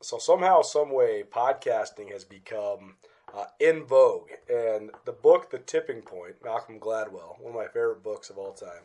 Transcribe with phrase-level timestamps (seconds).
[0.00, 2.94] so somehow, some way, podcasting has become
[3.34, 8.02] uh, in vogue, and the book, The Tipping Point, Malcolm Gladwell, one of my favorite
[8.02, 8.84] books of all time,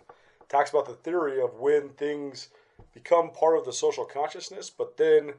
[0.50, 2.50] talks about the theory of when things
[2.94, 5.34] become part of the social consciousness, but then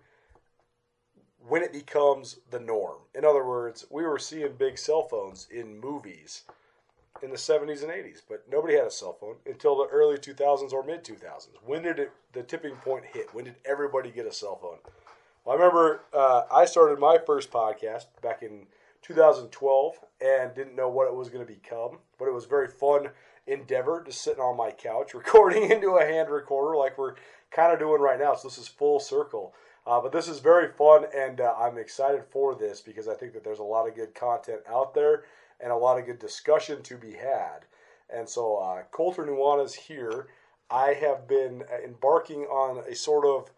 [1.47, 2.99] when it becomes the norm.
[3.15, 6.45] In other words, we were seeing big cell phones in movies
[7.23, 10.73] in the 70s and 80s, but nobody had a cell phone until the early 2000s
[10.73, 11.49] or mid 2000s.
[11.65, 13.33] When did it, the tipping point hit?
[13.35, 14.79] When did everybody get a cell phone?
[15.45, 18.67] Well, I remember uh, I started my first podcast back in
[19.03, 23.11] 2012 and didn't know what it was going to become, but it was very fun
[23.47, 27.17] endeavor just sitting on my couch recording into a hand recorder like we're
[27.51, 28.35] kind of doing right now.
[28.35, 29.55] So this is full circle.
[29.87, 33.35] Uh, but this is very fun, and uh, I'm excited for this because I think
[33.35, 35.25] that there's a lot of good content out there
[35.61, 37.67] and a lot of good discussion to be had.
[38.09, 40.29] And so, uh, Colter Nuanez here.
[40.71, 43.51] I have been uh, embarking on a sort of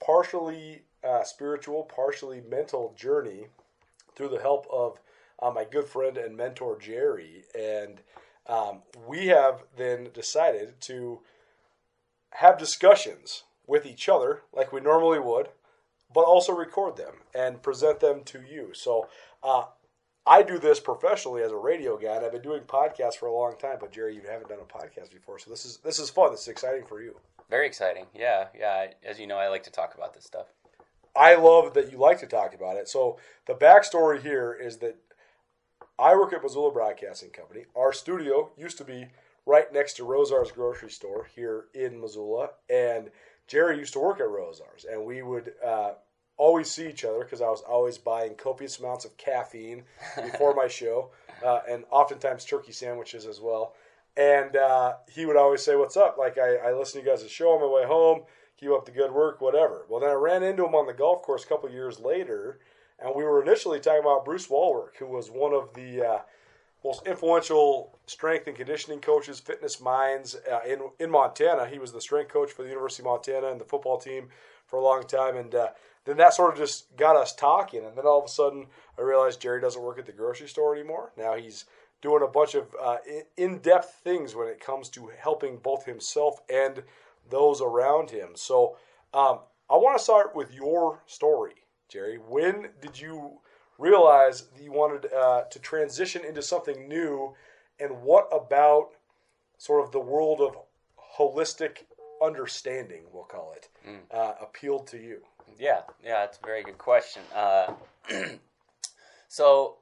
[0.00, 3.46] partially uh, spiritual, partially mental journey
[4.14, 4.98] through the help of
[5.40, 7.44] uh, my good friend and mentor, Jerry.
[7.58, 8.00] And
[8.46, 11.20] um, we have then decided to
[12.32, 15.48] have discussions with each other like we normally would,
[16.12, 18.70] but also record them and present them to you.
[18.72, 19.08] So
[19.42, 19.64] uh,
[20.26, 23.34] I do this professionally as a radio guy, and I've been doing podcasts for a
[23.34, 23.76] long time.
[23.80, 26.32] But Jerry, you haven't done a podcast before, so this is this is fun.
[26.32, 27.16] This is exciting for you.
[27.50, 28.06] Very exciting.
[28.14, 28.88] Yeah, yeah.
[29.04, 30.46] As you know, I like to talk about this stuff.
[31.16, 32.88] I love that you like to talk about it.
[32.88, 34.96] So the backstory here is that
[35.98, 37.64] I work at Missoula Broadcasting Company.
[37.74, 39.06] Our studio used to be
[39.46, 43.10] right next to Rosauers grocery store here in Missoula, and
[43.46, 45.92] Jerry used to work at Rosauers, and we would uh,
[46.36, 49.84] always see each other because I was always buying copious amounts of caffeine
[50.16, 51.10] before my show,
[51.44, 53.74] uh, and oftentimes turkey sandwiches as well.
[54.16, 57.30] And uh, he would always say, "What's up?" Like I, I listen to you guys'
[57.30, 58.22] show on my way home.
[58.58, 59.84] Keep up the good work, whatever.
[59.88, 62.58] Well, then I ran into him on the golf course a couple years later,
[62.98, 66.18] and we were initially talking about Bruce Walwork, who was one of the uh,
[66.82, 71.66] most influential strength and conditioning coaches, fitness minds uh, in in Montana.
[71.66, 74.28] He was the strength coach for the University of Montana and the football team
[74.66, 75.68] for a long time, and uh,
[76.06, 77.84] then that sort of just got us talking.
[77.84, 78.66] And then all of a sudden,
[78.98, 81.12] I realized Jerry doesn't work at the grocery store anymore.
[81.16, 81.66] Now he's
[82.00, 82.98] doing a bunch of uh,
[83.36, 86.82] in depth things when it comes to helping both himself and
[87.30, 88.30] those around him.
[88.34, 88.76] So
[89.14, 92.16] um, I want to start with your story, Jerry.
[92.16, 93.40] When did you
[93.78, 97.34] realize that you wanted uh, to transition into something new,
[97.78, 98.90] and what about
[99.58, 100.56] sort of the world of
[101.18, 101.84] holistic
[102.22, 103.98] understanding, we'll call it, mm.
[104.10, 105.20] uh, appealed to you?
[105.58, 107.22] Yeah, yeah, it's a very good question.
[107.34, 107.72] Uh,
[109.28, 109.76] so,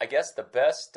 [0.00, 0.96] I guess the best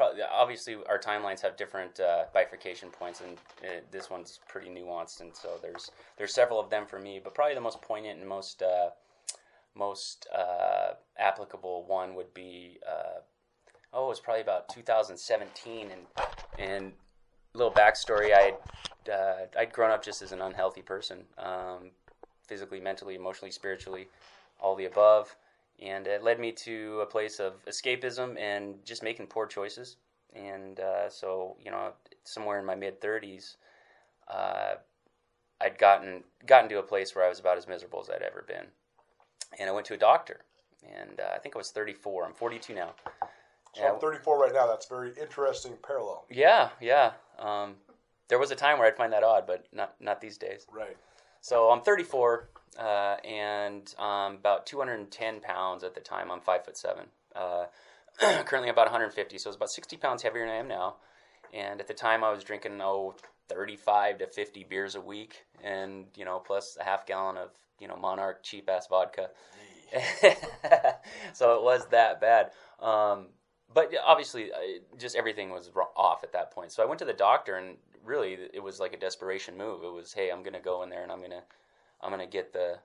[0.00, 5.20] uh, obviously our timelines have different uh, bifurcation points, and uh, this one's pretty nuanced,
[5.20, 7.20] and so there's there's several of them for me.
[7.22, 8.90] But probably the most poignant and most uh,
[9.74, 13.20] most uh, applicable one would be uh,
[13.92, 16.02] oh, it was probably about 2017, and
[16.58, 16.92] and
[17.54, 18.54] little backstory, I
[19.10, 21.90] uh, I'd grown up just as an unhealthy person, um,
[22.46, 24.08] physically, mentally, emotionally, spiritually,
[24.60, 25.36] all the above
[25.80, 29.96] and it led me to a place of escapism and just making poor choices.
[30.34, 31.92] And uh, so, you know,
[32.24, 33.56] somewhere in my mid 30s,
[34.28, 34.74] uh,
[35.60, 38.44] I'd gotten gotten to a place where I was about as miserable as I'd ever
[38.46, 38.66] been.
[39.58, 40.40] And I went to a doctor,
[40.82, 42.26] and uh, I think I was 34.
[42.26, 42.90] I'm 42 now.
[43.74, 44.66] So yeah, I'm 34 right now.
[44.66, 46.24] That's very interesting parallel.
[46.28, 47.12] Yeah, yeah.
[47.38, 47.76] Um,
[48.28, 50.66] there was a time where I'd find that odd, but not not these days.
[50.72, 50.96] Right.
[51.40, 52.48] So I'm 34
[52.78, 56.30] uh, and um, about 210 pounds at the time.
[56.30, 57.06] I'm five foot seven.
[57.34, 57.66] Uh,
[58.44, 60.96] currently about 150, so it's about 60 pounds heavier than I am now.
[61.52, 63.14] And at the time, I was drinking oh
[63.48, 67.88] 35 to 50 beers a week, and you know plus a half gallon of you
[67.88, 69.30] know Monarch cheap ass vodka.
[71.32, 72.50] so it was that bad.
[72.80, 73.26] Um,
[73.72, 74.50] but obviously,
[74.98, 76.72] just everything was off at that point.
[76.72, 79.82] So I went to the doctor, and really, it was like a desperation move.
[79.82, 81.42] It was, hey, I'm to go in there and I'm to
[82.04, 82.78] I'm going to get the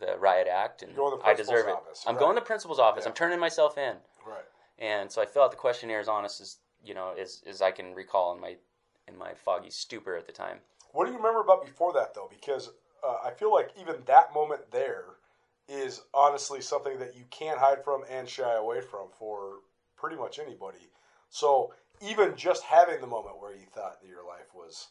[0.00, 0.92] the riot act, and
[1.24, 1.74] I deserve it.
[1.74, 2.20] Office, I'm right.
[2.20, 3.04] going to the principal's office.
[3.04, 3.10] Yeah.
[3.10, 3.96] I'm turning myself in.
[4.26, 4.44] Right.
[4.78, 7.70] And so I fill out the questionnaire as honest as you know as, as I
[7.70, 8.56] can recall in my
[9.06, 10.58] in my foggy stupor at the time.
[10.92, 12.28] What do you remember about before that though?
[12.30, 12.70] Because
[13.06, 15.04] uh, I feel like even that moment there
[15.68, 19.60] is honestly something that you can't hide from and shy away from for
[19.96, 20.90] pretty much anybody.
[21.30, 24.88] So even just having the moment where you thought that your life was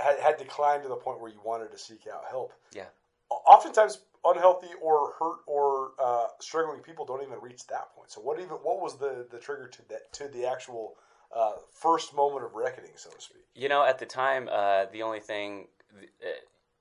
[0.00, 2.52] had, had declined to the point where you wanted to seek out help.
[2.74, 2.84] Yeah.
[3.30, 8.10] Oftentimes, unhealthy or hurt or uh, struggling people don't even reach that point.
[8.10, 10.94] So, what even what was the, the trigger to that to the actual
[11.34, 13.42] uh, first moment of reckoning, so to speak?
[13.54, 15.66] You know, at the time, uh, the only thing.
[15.94, 16.26] Uh,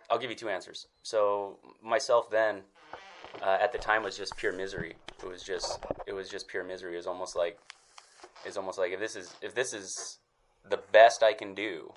[0.09, 0.87] I'll give you two answers.
[1.01, 2.61] So myself then,
[3.41, 4.95] uh, at the time, was just pure misery.
[5.23, 6.93] It was just it was just pure misery.
[6.93, 7.57] It was almost like
[8.45, 10.19] it's almost like if this is if this is
[10.69, 11.91] the best I can do,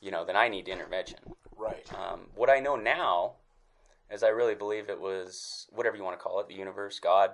[0.00, 1.18] you know, then I need intervention.
[1.56, 1.86] Right.
[1.94, 3.32] Um, what I know now
[4.10, 7.30] is I really believe it was whatever you want to call it, the universe, God,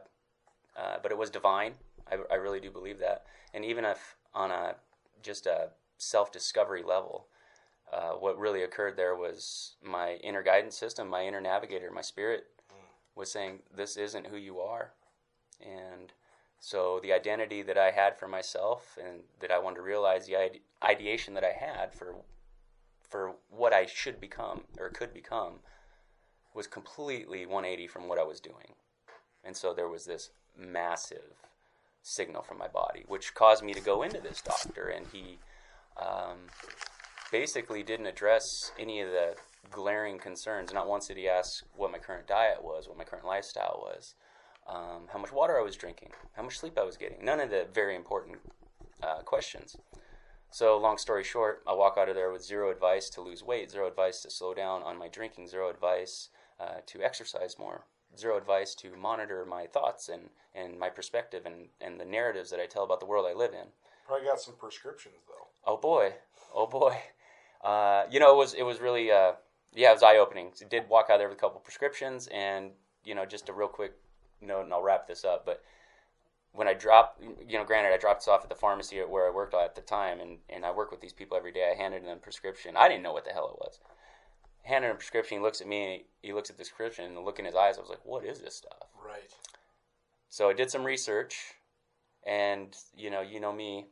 [0.77, 1.75] uh, but it was divine.
[2.11, 3.25] I, I really do believe that.
[3.53, 4.75] And even if on a
[5.23, 5.69] just a
[5.99, 7.27] self discovery level,
[7.93, 12.47] uh, what really occurred there was my inner guidance system, my inner navigator, my spirit
[13.15, 14.93] was saying, This isn't who you are.
[15.61, 16.13] And
[16.59, 20.37] so the identity that I had for myself and that I wanted to realize, the
[20.37, 22.17] ide- ideation that I had for
[23.09, 25.61] for what I should become or could become
[26.55, 28.75] was completely 180 from what I was doing.
[29.43, 31.35] And so there was this massive
[32.03, 34.89] signal from my body, which caused me to go into this doctor.
[34.89, 35.39] And he
[36.01, 36.39] um,
[37.33, 39.35] basically didn't address any of the
[39.71, 40.73] glaring concerns.
[40.73, 44.15] Not once did he ask what my current diet was, what my current lifestyle was,
[44.69, 47.25] um, how much water I was drinking, how much sleep I was getting.
[47.25, 48.39] None of the very important
[49.03, 49.77] uh, questions.
[50.55, 53.73] So, long story short, I walk out of there with zero advice to lose weight,
[53.73, 56.29] zero advice to slow down on my drinking, zero advice
[56.61, 57.87] uh, to exercise more,
[58.17, 62.61] zero advice to monitor my thoughts and, and my perspective and, and the narratives that
[62.61, 63.67] I tell about the world I live in.
[64.07, 65.49] Probably got some prescriptions though.
[65.67, 66.13] Oh boy,
[66.55, 66.97] oh boy.
[67.65, 69.33] Uh, you know, it was it was really uh,
[69.73, 70.51] yeah, it was eye opening.
[70.53, 72.73] So did walk out there with a couple prescriptions, and
[73.05, 73.95] you know, just a real quick
[74.43, 75.47] note, and I'll wrap this up.
[75.47, 75.65] But
[76.55, 79.31] when I dropped, you know, granted, I dropped this off at the pharmacy where I
[79.31, 81.69] worked at the time, and, and I work with these people every day.
[81.71, 82.77] I handed them a prescription.
[82.77, 83.81] I didn't know what the hell it was.
[84.63, 85.39] Handed him a prescription.
[85.39, 86.05] He looks at me.
[86.23, 87.77] He looks at the prescription, and the look in his eyes.
[87.77, 89.35] I was like, "What is this stuff?" Right.
[90.29, 91.55] So I did some research,
[92.25, 93.87] and you know, you know me.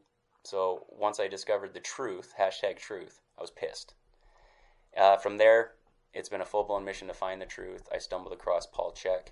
[0.44, 3.94] So once I discovered the truth, hashtag truth, I was pissed.
[4.96, 5.72] Uh, from there,
[6.14, 7.88] it's been a full blown mission to find the truth.
[7.92, 9.28] I stumbled across Paul Chek,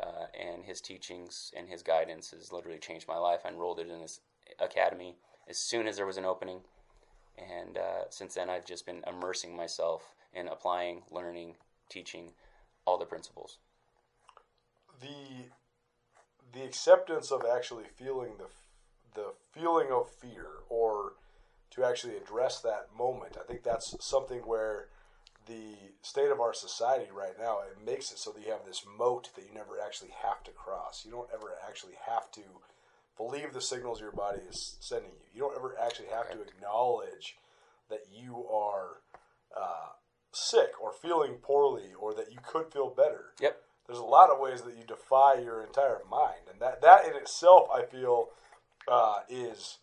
[0.00, 3.40] uh, and his teachings and his guidance has literally changed my life.
[3.44, 4.20] I enrolled it in this
[4.58, 5.16] academy
[5.48, 6.60] as soon as there was an opening,
[7.36, 11.56] and uh, since then I've just been immersing myself in applying, learning,
[11.88, 12.32] teaching
[12.84, 13.58] all the principles.
[15.00, 15.48] The
[16.52, 18.46] the acceptance of actually feeling the
[19.14, 21.12] the feeling of fear or
[21.70, 23.36] to actually address that moment.
[23.40, 24.88] I think that's something where
[25.50, 28.84] the state of our society right now it makes it so that you have this
[28.98, 31.02] moat that you never actually have to cross.
[31.04, 32.42] You don't ever actually have to
[33.16, 35.26] believe the signals your body is sending you.
[35.34, 37.36] You don't ever actually have to acknowledge
[37.90, 39.02] that you are
[39.56, 39.90] uh,
[40.32, 43.32] sick or feeling poorly or that you could feel better.
[43.40, 43.60] Yep.
[43.86, 47.16] There's a lot of ways that you defy your entire mind, and that that in
[47.16, 48.28] itself, I feel,
[48.86, 49.78] uh, is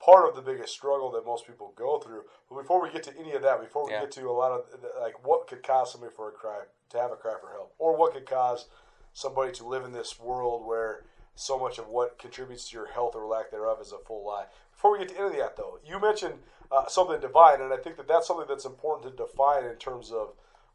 [0.00, 2.22] part of the biggest struggle that most people go through.
[2.48, 4.00] But before we get to any of that, before we Yeah.
[4.02, 4.66] get to a lot of
[5.00, 7.96] like what could cause somebody for a cry to have a cry for help, or
[7.96, 8.66] what could cause
[9.12, 11.04] somebody to live in this world where
[11.34, 14.46] so much of what contributes to your health or lack thereof is a full lie.
[14.72, 17.76] Before we get to any of that, though, you mentioned uh, something divine, and I
[17.76, 20.34] think that that's something that's important to define in terms of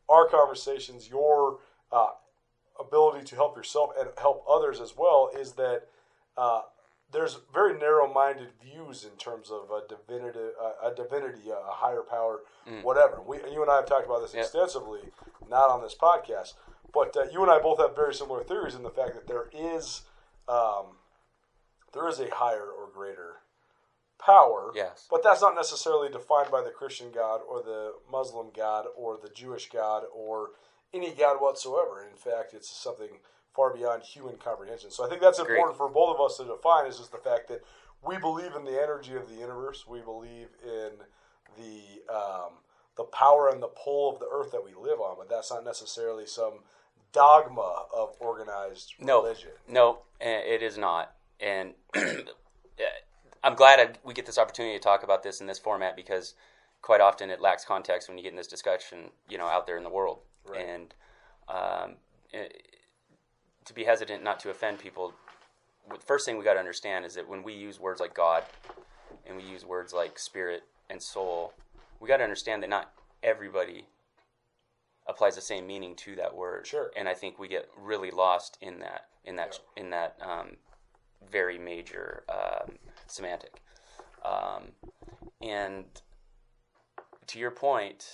[0.09, 1.59] our conversations, your
[1.91, 2.11] uh,
[2.79, 5.29] ability to help yourself and help others as well.
[5.37, 5.83] Is that
[6.37, 6.61] uh,
[7.13, 12.41] there's very narrow-minded views in terms of a divinity, uh, a divinity, a higher power,
[12.81, 13.21] whatever.
[13.25, 14.43] We, you and I have talked about this Yep.
[14.43, 15.01] extensively,
[15.47, 16.53] not on this podcast,
[16.93, 19.49] but uh, you and I both have very similar theories in the fact that there
[19.53, 20.01] is
[20.47, 20.97] um,
[21.93, 23.37] there is a higher or greater
[24.19, 24.71] power.
[24.75, 25.07] Yes.
[25.09, 29.29] But that's not necessarily defined by the Christian God or the Muslim God or the
[29.29, 30.51] Jewish God or
[30.93, 32.05] any God whatsoever.
[32.09, 33.19] In fact, it's something
[33.55, 34.91] far beyond human comprehension.
[34.91, 35.55] So I think that's Agreed.
[35.55, 37.61] important for both of us to define is just the fact that
[38.05, 39.85] we believe in the energy of the universe.
[39.87, 40.91] We believe in
[41.57, 42.53] the um,
[42.95, 45.63] the power and the pull of the earth that we live on, but that's not
[45.63, 46.59] necessarily some
[47.11, 49.51] dogma of organized No, religion.
[49.67, 51.13] no, eh, it is not.
[51.39, 51.73] And
[53.43, 56.33] I'm glad I, we get this opportunity to talk about this in this format because
[56.81, 59.77] quite often it lacks context when you get in this discussion, you know, out there
[59.77, 60.19] in the world.
[60.45, 60.65] Right.
[60.65, 60.93] And
[61.49, 61.95] um,
[62.33, 62.47] eh,
[63.65, 65.13] to be hesitant not to offend people,
[65.89, 68.43] the first thing we got to understand is that when we use words like God
[69.25, 71.53] and we use words like spirit and soul,
[71.99, 72.91] we got to understand that not
[73.21, 73.85] everybody
[75.07, 76.65] applies the same meaning to that word.
[76.65, 76.91] Sure.
[76.95, 80.57] And I think we get really lost in that in that in that um,
[81.31, 82.77] very major um,
[83.07, 83.61] semantic.
[84.23, 84.71] Um,
[85.41, 85.85] and
[87.27, 88.05] to your point,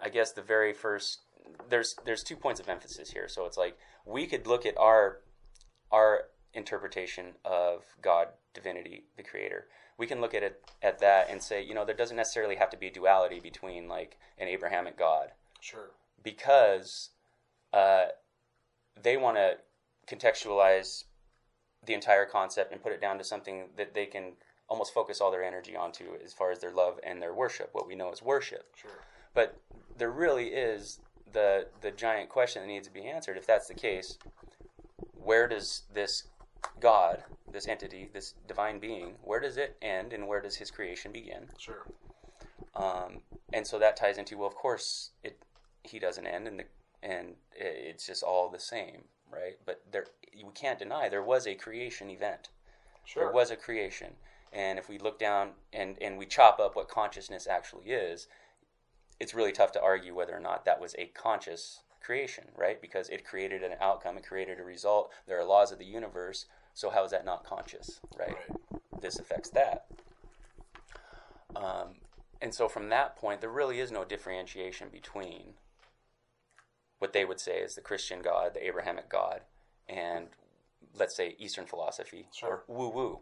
[0.00, 1.20] I guess the very first
[1.68, 3.28] there's there's two points of emphasis here.
[3.28, 5.18] So it's like we could look at our
[5.90, 9.66] our interpretation of God, divinity, the creator.
[9.98, 12.70] We can look at it at that and say, you know, there doesn't necessarily have
[12.70, 15.28] to be a duality between like an Abrahamic God
[15.60, 15.90] Sure.
[16.22, 17.10] because
[17.72, 18.06] uh,
[19.00, 19.56] they want to
[20.08, 21.04] contextualize
[21.84, 24.32] the entire concept and put it down to something that they can
[24.68, 27.86] almost focus all their energy onto as far as their love and their worship, what
[27.86, 28.74] we know as worship.
[28.74, 28.90] Sure.
[29.34, 29.60] But
[29.96, 31.00] there really is
[31.32, 33.36] the the giant question that needs to be answered.
[33.36, 34.18] If that's the case,
[35.14, 36.24] where does this
[36.80, 41.12] God, this entity, this divine being, where does it end and where does his creation
[41.12, 41.48] begin?
[41.58, 41.86] Sure.
[42.74, 43.20] Um,
[43.52, 45.38] and so that ties into well, of course, it
[45.82, 46.64] he doesn't end, and the,
[47.02, 49.58] and it's just all the same, right?
[49.66, 52.48] But there, we can't deny there was a creation event.
[53.04, 53.24] Sure.
[53.24, 54.12] There was a creation,
[54.52, 58.28] and if we look down and and we chop up what consciousness actually is,
[59.22, 62.80] it's really tough to argue whether or not that was a conscious creation, right?
[62.82, 65.12] Because it created an outcome, it created a result.
[65.28, 66.46] There are laws of the universe.
[66.74, 68.34] So how is that not conscious, right?
[68.34, 68.80] Right.
[69.00, 69.86] This affects that.
[71.54, 72.00] Um,
[72.40, 75.54] and so from that point, there really is no differentiation between
[76.98, 79.42] what they would say is the Christian God, the Abrahamic God,
[79.88, 80.26] and
[80.98, 82.64] let's say Eastern philosophy Sure.
[82.66, 83.20] or woo woo,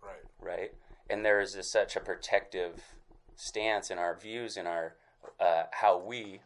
[0.00, 0.22] Right.
[0.38, 0.74] right?
[1.10, 2.94] And there is this, such a protective
[3.34, 4.94] stance in our views in our
[5.40, 6.40] uh, how we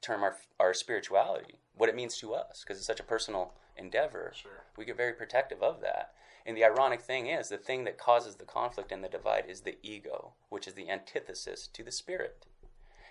[0.00, 4.32] term our our spirituality, what it means to us, because it's such a personal endeavor.
[4.34, 4.64] Sure.
[4.76, 6.12] We get very protective of that.
[6.44, 9.62] And the ironic thing is, the thing that causes the conflict and the divide is
[9.62, 12.46] the ego, which is the antithesis to the spirit.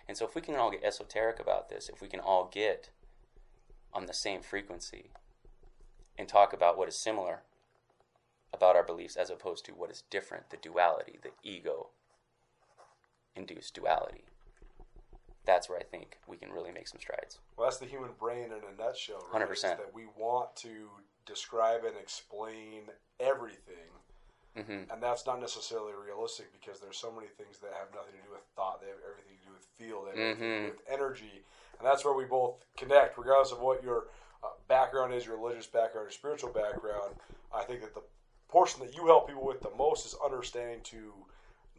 [0.07, 2.89] And so, if we can all get esoteric about this, if we can all get
[3.93, 5.11] on the same frequency
[6.17, 7.41] and talk about what is similar
[8.53, 11.89] about our beliefs as opposed to what is different, the duality, the ego
[13.35, 14.23] induced duality,
[15.45, 17.39] that's where I think we can really make some strides.
[17.57, 19.23] Well, that's the human brain in a nutshell.
[19.31, 19.41] Right?
[19.41, 19.51] 100%.
[19.53, 20.89] is That we want to
[21.25, 22.83] describe and explain
[23.19, 23.89] everything,
[24.55, 28.21] hmm and that's not necessarily realistic because there's so many things that have nothing to
[28.27, 28.79] do with thought.
[28.81, 30.03] They have everything to do with feel.
[30.03, 30.77] They have everything to do Mhm.
[30.77, 31.43] with energy,
[31.79, 34.07] and that's where we both connect, regardless of what your
[34.43, 37.15] uh, background is, your religious background, or spiritual background.
[37.51, 38.03] I think that the
[38.47, 41.25] portion that you help people with the most is understanding to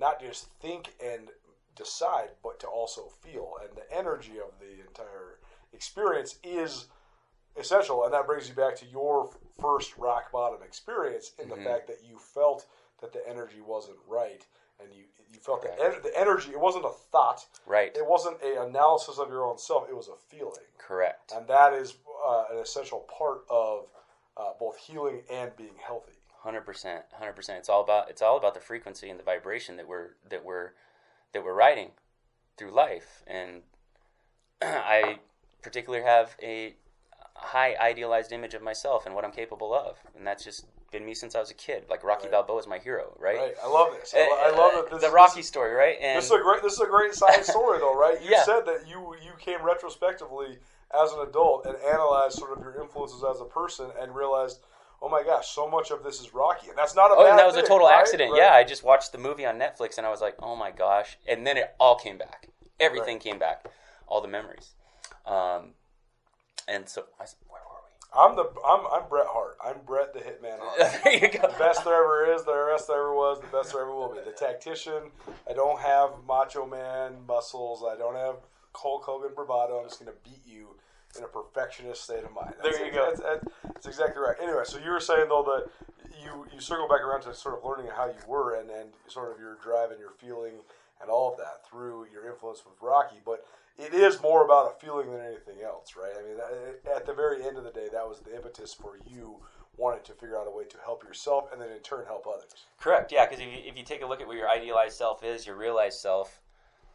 [0.01, 1.31] not just think and
[1.77, 3.55] decide, but to also feel.
[3.63, 5.39] And the energy of the entire
[5.73, 6.87] experience is
[7.57, 8.05] essential.
[8.05, 9.31] And that brings you back to your
[9.61, 11.65] first rock bottom experience in the Mhm.
[11.65, 12.67] fact that you felt
[13.01, 14.45] that the energy wasn't right.
[14.79, 15.97] And you, you felt that Correct.
[15.97, 17.97] en- the energy, it wasn't a thought, Right.
[17.97, 20.65] it wasn't an analysis of your own self, it was a feeling.
[20.79, 21.33] Correct.
[21.33, 23.89] And that is uh, an essential part of
[24.37, 26.13] uh, both healing and being healthy.
[26.41, 27.59] Hundred percent, hundred percent.
[27.59, 30.75] It's all about it's all about the frequency and the vibration that we're that we're
[31.37, 31.91] that we're riding
[32.57, 33.23] through life.
[33.27, 33.63] And
[34.63, 35.19] I
[35.63, 36.75] particularly have a
[37.35, 41.15] high idealized image of myself and what I'm capable of, and that's just been me
[41.15, 41.85] since I was a kid.
[41.91, 42.33] Like Rocky Right.
[42.33, 43.37] Balboa is my hero, right?
[43.37, 43.55] Right.
[43.63, 44.15] I love this.
[44.17, 45.97] I, lo- eh, I love eh, that this the Rocky is- story, right?
[46.01, 46.63] And This is a great.
[46.63, 48.21] This is a great side story, though, right?
[48.23, 48.45] You Yeah.
[48.45, 50.59] said that you you came retrospectively
[50.99, 54.61] as an adult and analyzed sort of your influences as a person and realized,
[55.03, 57.15] oh my gosh, so much of this is Rocky, and that's not a.
[57.17, 57.99] Oh, and that was a total right?
[57.99, 58.33] accident.
[58.33, 58.43] Right.
[58.43, 61.19] Yeah, I just watched the movie on Netflix and I was like, oh my gosh.
[61.29, 62.49] And then it all came back.
[62.81, 63.23] Everything Right.
[63.23, 63.67] came back.
[64.07, 64.75] All the memories.
[65.25, 65.75] Um,
[66.69, 67.77] and so, I, where were
[68.19, 69.59] I'm the I'm I'm Bret Hart.
[69.65, 71.01] I'm Bret the Hitman Hart.
[71.05, 71.49] there you go.
[71.49, 74.13] the best there ever is, the best there ever was, the best there ever will
[74.13, 74.21] be.
[74.25, 75.11] The tactician.
[75.49, 77.85] I don't have Macho Man muscles.
[77.87, 78.37] I don't have
[78.75, 79.79] Hulk Hogan bravado.
[79.79, 80.77] I'm just going to beat you
[81.19, 82.55] in a perfectionist state of mind.
[82.63, 83.07] There you go.
[83.09, 84.37] That's, that's, that's exactly right.
[84.41, 85.71] Anyway, so you were saying though that
[86.23, 89.33] you you circle back around to sort of learning how you were and and sort
[89.33, 90.55] of your drive and your feeling
[91.01, 93.47] and all of that through your influence with Rocky, but.
[93.79, 96.13] It is more about a feeling than anything else, right?
[96.19, 96.39] I mean,
[96.97, 99.37] at the very end of the day, that was the impetus for you
[99.77, 102.65] wanting to figure out a way to help yourself and then in turn help others.
[102.81, 103.13] Correct.
[103.13, 105.47] Yeah, because if you, if you take a look at what your idealized self is,
[105.47, 106.41] your realized self,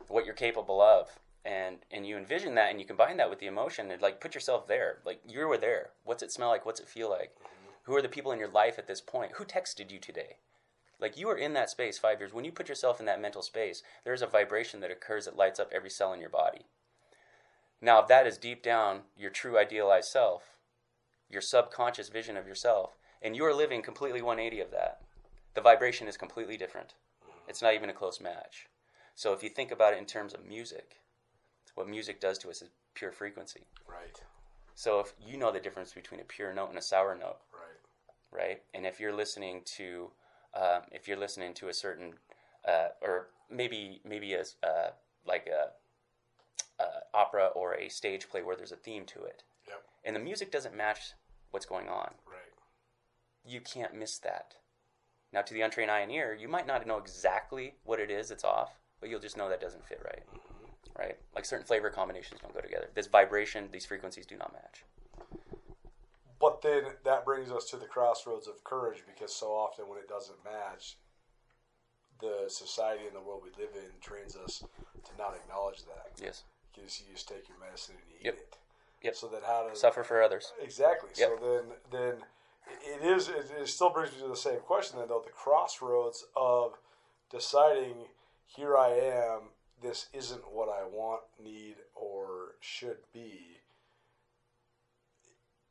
[0.07, 1.07] what you're capable of,
[1.43, 4.35] and and you envision that and you combine that with the emotion and like put
[4.35, 4.99] yourself there.
[5.05, 5.91] Like you were there.
[6.03, 6.65] What's it smell like?
[6.65, 7.35] What's it feel like?
[7.35, 7.71] Mm-hmm.
[7.83, 9.33] Who are the people in your life at this point?
[9.35, 10.37] Who texted you today?
[10.99, 12.33] Like you are in that space five years.
[12.33, 15.59] When you put yourself in that mental space, there's a vibration that occurs that lights
[15.59, 16.67] up every cell in your body.
[17.81, 20.57] Now, if that is deep down your true idealized self,
[21.27, 25.01] your subconscious vision of yourself, and you are living completely 180 of that,
[25.55, 26.93] the vibration is completely different.
[27.23, 27.49] Mm-hmm.
[27.49, 28.67] It's not even a close match.
[29.15, 30.97] So if you think about it in terms of music,
[31.81, 33.61] what music does to us is pure frequency.
[33.87, 34.21] Right.
[34.75, 38.39] So if you know the difference between a pure note and a sour note, Right.
[38.43, 38.61] right?
[38.75, 40.11] And if you're listening to,
[40.53, 42.13] um, if you're listening to a certain,
[42.67, 44.91] uh, or maybe maybe a uh,
[45.25, 45.71] like a,
[46.83, 49.83] a opera or a stage play where there's a theme to it, Yep.
[50.05, 51.13] and the music doesn't match
[51.49, 52.53] what's going on, Right.
[53.43, 54.53] you can't miss that.
[55.33, 58.29] Now, to the untrained eye and ear, you might not know exactly what it is
[58.29, 60.23] that's off, but you'll just know that doesn't fit right.
[60.97, 61.17] Right?
[61.35, 62.89] Like certain flavor combinations don't go together.
[62.93, 64.83] This vibration, these frequencies do not match.
[66.39, 70.09] But then that brings us to the crossroads of courage because so often when it
[70.09, 70.97] doesn't match,
[72.19, 76.11] the society and the world we live in trains us to not acknowledge that.
[76.21, 76.43] Yes.
[76.73, 78.57] Because you just take your medicine and you eat it.
[79.03, 79.15] Yep.
[79.15, 80.53] So then how does Suffer for others.
[80.61, 81.09] Exactly.
[81.17, 81.29] Yep.
[81.39, 82.13] So then, then
[82.83, 83.27] it is.
[83.29, 84.99] It, it still brings me to the same question.
[84.99, 86.73] Then, though, the crossroads of
[87.29, 87.95] deciding,
[88.45, 89.49] here I am.
[89.81, 93.57] This isn't what I want, need, or should be.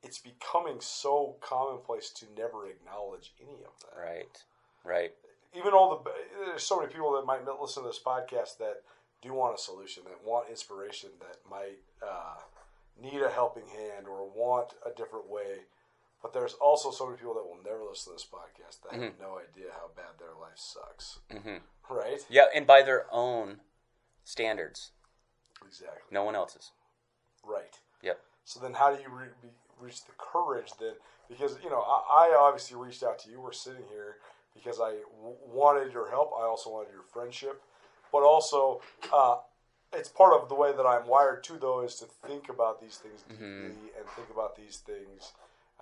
[0.02, 4.00] It's becoming so commonplace to never acknowledge any of that.
[4.00, 4.45] Right.
[4.85, 5.12] Right.
[5.55, 6.11] Even all the
[6.47, 8.83] there's so many people that might listen to this podcast that
[9.21, 12.38] do want a solution, that want inspiration, that might uh,
[13.00, 15.67] need a helping hand or want a different way.
[16.23, 19.14] But there's also so many people that will never listen to this podcast that have
[19.21, 21.19] no idea how bad their life sucks.
[21.31, 22.21] hmm Right?
[22.29, 23.61] Yeah, and by their own
[24.25, 24.93] standards,
[25.67, 25.99] Exactly.
[26.11, 26.73] no one else's.
[27.45, 27.79] Right.
[28.03, 28.21] Yep.
[28.45, 29.50] So then, how do you re-
[29.81, 30.95] reach the courage then?
[31.29, 33.41] Because you know, I, I obviously reached out to you.
[33.41, 34.17] We're sitting here
[34.55, 36.33] because I w- wanted your help.
[36.39, 37.62] I also wanted your friendship,
[38.12, 38.81] but also
[39.12, 39.37] uh,
[39.93, 41.59] it's part of the way that I'm wired too.
[41.61, 45.33] Though is to think about these things deeply and think about these things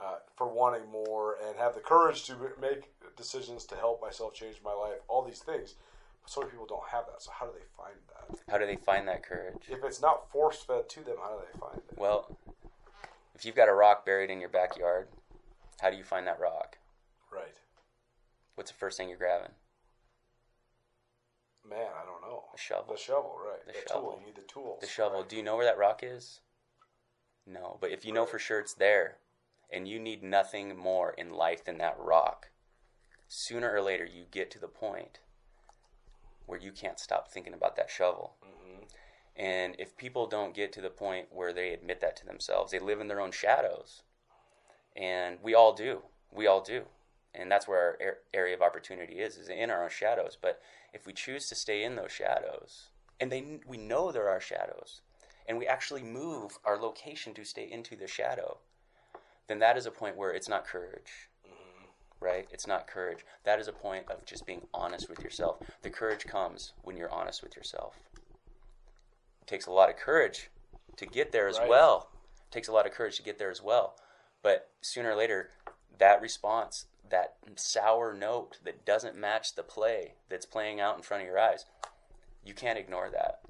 [0.01, 4.57] uh, for wanting more and have the courage to make decisions to help myself change
[4.65, 4.99] my life.
[5.09, 5.75] All these things.
[6.29, 7.23] So many people don't have that.
[7.23, 8.53] So how do they find that?
[8.53, 9.63] How do they find that courage?
[9.71, 11.97] If it's not force fed to them, how do they find it?
[11.97, 12.37] Well,
[13.35, 15.09] if you've got a rock buried in your backyard,
[15.81, 16.77] how do you find that rock?
[17.33, 17.57] Right.
[18.57, 19.53] What's the first thing you're grabbing?
[21.67, 22.45] Man, I don't know.
[22.55, 22.93] A shovel.
[22.95, 23.65] The shovel, right.
[23.67, 24.11] The The, shovel.
[24.11, 24.19] tool.
[24.21, 24.81] You need the tools.
[24.83, 25.21] The shovel.
[25.21, 25.29] Right.
[25.31, 26.41] Do you know where that rock is?
[27.47, 27.79] No.
[27.81, 29.17] But if you know for sure it's there,
[29.73, 32.51] and you need nothing more in life than that rock,
[33.29, 35.21] sooner or later you get to the point
[36.49, 38.37] where you can't stop thinking about that shovel.
[38.43, 38.89] Mhm.
[39.37, 42.79] And if people don't get to the point where they admit that to themselves, they
[42.79, 44.03] live in their own shadows.
[44.97, 46.03] And we all do.
[46.33, 46.89] We all do.
[47.35, 50.37] And that's where our area of opportunity is, is in our own shadows.
[50.41, 50.61] But
[50.93, 52.89] if we choose to stay in those shadows,
[53.21, 55.03] and they, we know there are shadows,
[55.47, 58.59] and we actually move our location to stay into the shadow,
[59.47, 61.29] then that is a point where it's not courage,
[62.21, 62.47] right?
[62.51, 63.25] It's not courage.
[63.45, 65.59] That is a point of just being honest with yourself.
[65.83, 67.95] The courage comes when you're honest with yourself.
[69.43, 70.51] It takes a lot of courage
[70.97, 71.69] to get there as Right.
[71.69, 72.11] well.
[72.37, 73.97] It takes a lot of courage to get there as well.
[74.43, 75.51] But sooner or later,
[75.99, 81.23] that response, that sour note that doesn't match the play that's playing out in front
[81.23, 81.65] of your eyes,
[82.45, 83.41] you can't ignore that.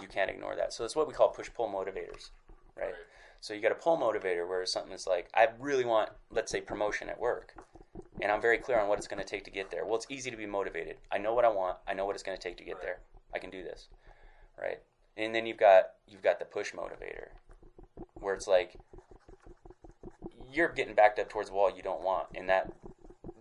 [0.00, 0.72] You can't ignore that.
[0.72, 2.30] So it's what we call push pull motivators,
[2.76, 2.86] right?
[2.86, 2.94] Right.
[3.40, 6.60] So you got a pull motivator where something is like, I really want, let's say,
[6.60, 7.54] promotion at work,
[8.22, 9.84] and I'm very clear on what it's going to take to get there.
[9.84, 10.96] Well, it's easy to be motivated.
[11.10, 11.78] I know what I want.
[11.86, 13.00] I know what it's going to take to get there.
[13.34, 13.88] I can do this,
[14.60, 14.80] right?
[15.16, 17.28] And then you've got you've got the push motivator,
[18.14, 18.76] where it's like
[20.50, 22.72] you're getting backed up towards the wall you don't want, and that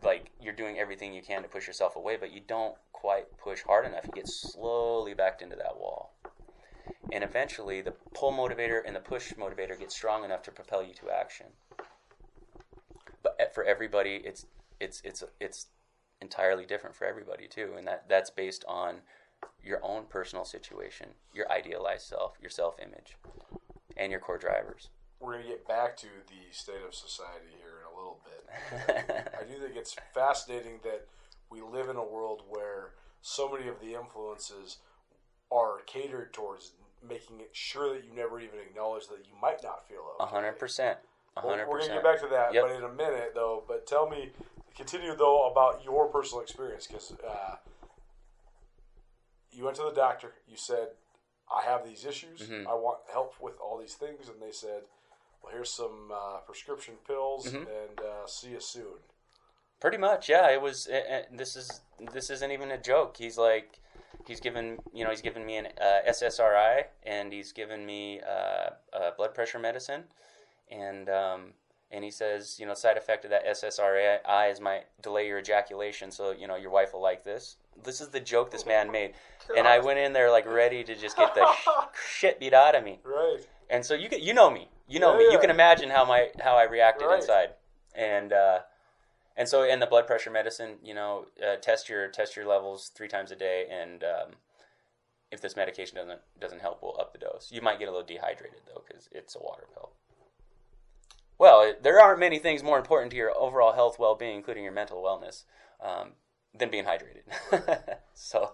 [0.04, 3.64] like you're doing everything you can to push yourself away, but you don't quite push
[3.64, 4.06] hard enough.
[4.06, 6.14] You get slowly backed into that wall.
[7.12, 10.94] And eventually, the pull motivator and the push motivator get strong enough to propel you
[10.96, 11.48] to action.
[13.24, 14.46] But eh, for everybody, it's
[14.80, 15.68] it's it's it's
[16.22, 19.02] entirely different for everybody too, and that that's based on
[19.64, 23.16] your own personal situation, your idealized self, your self-image,
[23.96, 24.90] and your core drivers.
[25.20, 29.32] We're going to get back to the state of society here in a little bit.
[29.40, 31.06] I do think it's fascinating that
[31.50, 34.78] we live in a world where so many of the influences
[35.52, 36.72] are catered towards
[37.08, 40.36] making it sure that you never even acknowledge that you might not feel A okay.
[40.36, 41.00] hundred percent.
[41.38, 42.64] A Well, hundred We're going to get back to that, Yep.
[42.66, 43.64] but in a minute, though.
[43.68, 44.32] But tell me,
[44.80, 47.56] continue though about your personal experience because uh,
[49.52, 50.34] you went to the doctor.
[50.48, 50.88] You said,
[51.54, 52.40] "I have these issues.
[52.42, 52.68] Mm-hmm.
[52.68, 54.84] I want help with all these things," and they said,
[55.44, 57.58] "Well, here's some uh, prescription pills, Mm-hmm.
[57.58, 58.98] and uh, see you soon."
[59.80, 60.50] Pretty much, yeah.
[60.50, 60.88] It was.
[61.32, 61.82] This is
[62.14, 63.16] this isn't even a joke.
[63.18, 63.80] He's like,
[64.28, 68.70] he's given you know he's given me an uh, SSRI and he's given me uh,
[68.98, 70.04] uh, blood pressure medicine,
[70.70, 71.54] and um,
[71.92, 76.12] and he says you know side effect of that SSRI is might delay your ejaculation,
[76.12, 77.58] so you know your wife will like this.
[77.84, 79.14] This is the joke this man made,
[79.56, 81.48] and I went in there like ready to just get the
[82.10, 83.00] shit beat out of me.
[83.04, 83.40] Right.
[83.70, 85.32] And so you can, you know me, you know Yeah, me.
[85.32, 87.20] You can imagine how my how I reacted Right.
[87.22, 87.50] inside,
[87.96, 88.60] and uh,
[89.38, 92.92] and so in the blood pressure medicine, you know, uh, test your test your levels
[92.94, 94.32] three times a day, and um,
[95.32, 97.50] if this medication doesn't doesn't help, we'll up the dose.
[97.52, 99.92] You might get a little dehydrated though, because it's a water pill.
[101.40, 104.74] Well, there aren't many things more important to your overall health, well being, including your
[104.74, 105.46] mental wellness,
[105.82, 106.12] um,
[106.54, 107.24] than being hydrated.
[108.14, 108.52] so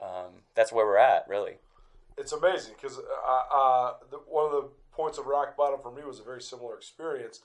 [0.00, 1.58] um, that's where we're at, really.
[2.16, 3.92] it's amazing because uh, uh,
[4.26, 7.40] one of the points of rock bottom for me was a very similar experience.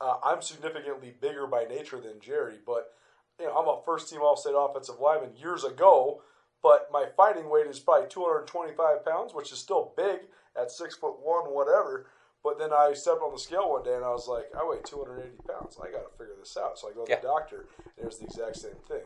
[0.00, 2.92] Uh, I'm significantly bigger by nature than Jerry, but
[3.38, 6.22] you know I'm a first team All State offensive lineman years ago.
[6.62, 10.20] But my fighting weight is probably 225 pounds, which is still big
[10.60, 12.06] at six foot one, whatever.
[12.42, 14.78] But then I stepped on the scale one day and I was like, I weigh
[14.84, 15.76] 280 pounds.
[15.82, 16.78] I got to figure this out.
[16.78, 17.20] So I go to Yeah.
[17.20, 19.02] the doctor, and it was the exact same thing.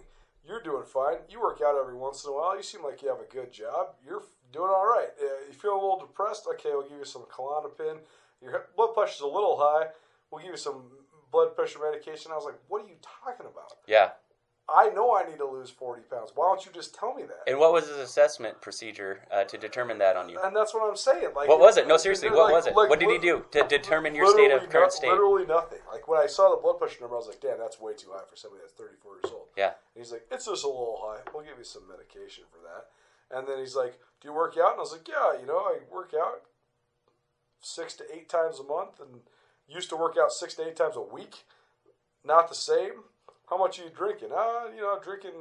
[0.46, 1.18] You're doing fine.
[1.28, 2.54] You work out every once in a while.
[2.56, 3.96] You seem like you have a good job.
[4.06, 5.08] You're doing all right.
[5.20, 6.46] Uh, you feel a little depressed?
[6.54, 7.98] Okay, we'll give you some Klonopin.
[8.42, 9.88] Your blood pressure's a little high.
[10.30, 10.84] We'll give you some
[11.32, 12.30] blood pressure medication.
[12.30, 13.72] I was like, what are you talking about?
[13.86, 14.10] Yeah.
[14.66, 16.32] I know I need to lose 40 pounds.
[16.34, 17.42] Why don't you just tell me that?
[17.46, 20.40] And what was his assessment procedure uh, to determine that on you?
[20.42, 21.28] And that's what I'm saying.
[21.36, 21.86] Like, What was it?
[21.86, 22.74] No, seriously, what like- was it?
[22.74, 25.10] like, What did he do to determine your state of current state?
[25.10, 25.80] Literally nothing.
[25.92, 28.08] Like when I saw the blood pressure number, I was like, "Damn, that's way too
[28.12, 29.74] high for somebody that's 34 years old." Yeah.
[29.94, 31.20] And he's like, "It's just a little high.
[31.34, 32.88] We'll give you some medication for that."
[33.36, 35.58] And then he's like, "Do you work out?" And I was like, "Yeah, you know,
[35.58, 36.40] I work out
[37.60, 39.20] six to eight times a month, and
[39.68, 41.44] used to work out six to eight times a week.
[42.24, 43.04] Not the same.
[43.48, 44.28] How much are you drinking?
[44.34, 45.32] Ah, you know, drinking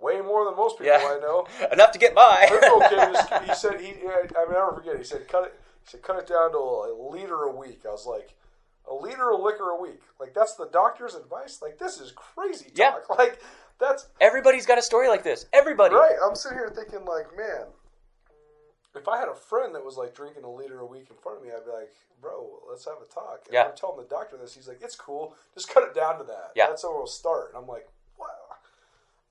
[0.00, 0.98] way more than most people Yeah.
[1.16, 2.48] I know." Enough to get by.
[2.50, 3.88] okay, he said he.
[4.06, 4.96] I mean, never forget.
[4.98, 5.60] He said cut it.
[5.84, 7.82] He said cut it down to a liter a week.
[7.86, 8.34] I was like,
[8.90, 10.00] a liter of liquor a week.
[10.20, 11.60] Like that's the doctor's advice.
[11.62, 12.90] Like this is crazy Yeah.
[13.06, 13.08] talk.
[13.18, 13.40] Like
[13.80, 15.46] that's Everybody's got a story like this.
[15.52, 15.94] Everybody.
[15.94, 16.16] right.
[16.24, 17.66] I'm sitting here thinking like, man,
[18.94, 21.38] if I had a friend that was like drinking a liter a week in front
[21.38, 23.42] of me, I'd be like, bro, let's have a talk.
[23.46, 23.64] And Yeah.
[23.64, 24.54] I'm telling the doctor this.
[24.54, 25.34] He's like, it's cool.
[25.54, 26.52] Just cut it down to that.
[26.56, 26.66] Yeah.
[26.68, 27.50] That's how we'll start.
[27.54, 28.26] And I'm like, wow.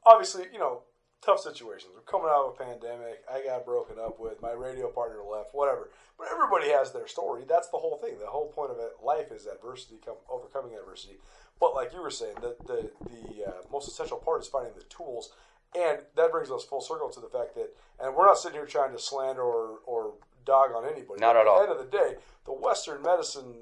[0.06, 0.84] Obviously, you know,
[1.22, 1.92] tough situations.
[1.96, 3.24] We're coming out of a pandemic.
[3.32, 4.42] I got broken up with.
[4.42, 5.50] My radio partner left.
[5.54, 5.90] Whatever.
[6.18, 7.44] But everybody has their story.
[7.48, 8.18] That's the whole thing.
[8.20, 11.18] The whole point of it, life is adversity, come overcoming adversity.
[11.60, 14.84] But like you were saying, the the the uh, most essential part is finding the
[14.84, 15.32] tools,
[15.76, 18.66] and that brings us full circle to the fact that, and we're not sitting here
[18.66, 20.14] trying to slander or or
[20.46, 21.20] dog on anybody.
[21.20, 21.58] Not But at all.
[21.60, 23.54] the end of the day, the Western medicine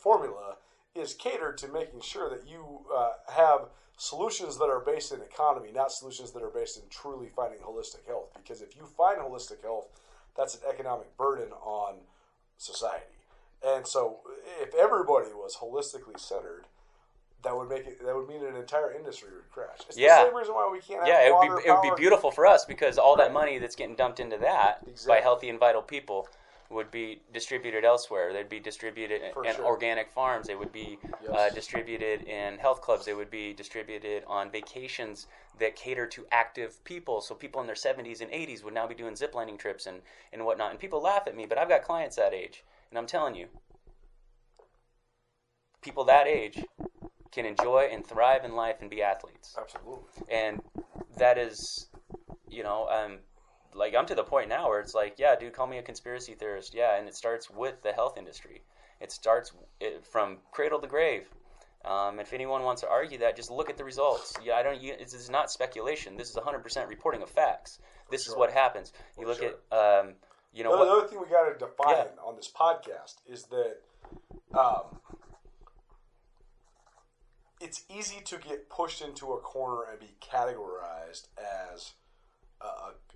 [0.00, 0.56] formula
[0.94, 5.70] is catered to making sure that you uh, have solutions that are based in economy,
[5.72, 8.30] not solutions that are based in truly finding holistic health.
[8.36, 9.86] Because if you find holistic health,
[10.36, 11.98] that's an economic burden on
[12.56, 13.04] society.
[13.64, 14.18] And so,
[14.60, 16.64] if everybody was holistically centered,
[17.44, 18.04] that would make it.
[18.04, 19.78] That would mean an entire industry would crash.
[19.88, 20.24] It's Yeah.
[20.24, 21.00] the same reason why we can't.
[21.00, 23.58] Have Yeah, it would be it would be beautiful for us because all that money
[23.58, 26.28] that's getting dumped into that by healthy and vital people
[26.70, 28.32] would be distributed elsewhere.
[28.32, 29.66] They'd be distributed in, For in sure.
[29.66, 30.46] organic farms.
[30.46, 30.98] They would be
[31.32, 33.04] uh, distributed in health clubs.
[33.04, 35.26] They would be distributed on vacations
[35.58, 37.20] that cater to active people.
[37.20, 40.00] So people in their 70s and 80s would now be doing ziplining trips and,
[40.32, 40.70] and whatnot.
[40.70, 42.64] And people laugh at me, but I've got clients that age.
[42.90, 43.48] And I'm telling you,
[45.80, 46.64] people that age
[47.34, 49.56] can enjoy and thrive in life and be athletes.
[49.58, 50.04] Absolutely.
[50.30, 50.60] and
[51.18, 51.88] that is
[52.48, 53.18] you know um
[53.74, 56.34] like i'm to the point now where it's like yeah dude call me a conspiracy
[56.34, 56.74] theorist.
[56.74, 58.62] Yeah and it starts with the health industry.
[59.00, 61.28] It starts it, from cradle to grave.
[61.84, 64.32] Um, if anyone wants to argue that just look at the results.
[64.42, 66.16] Yeah i don't you, this is not speculation.
[66.16, 67.78] This is 100% reporting of facts.
[68.10, 68.92] This is what happens.
[69.18, 69.54] You look sure.
[69.72, 70.14] at um,
[70.54, 72.22] you know The, what the other thing we got to define Yeah.
[72.28, 73.80] on this podcast is that
[74.58, 74.98] um,
[77.60, 81.28] it's easy to get pushed into a corner and be categorized
[81.72, 81.92] as
[82.60, 82.66] a,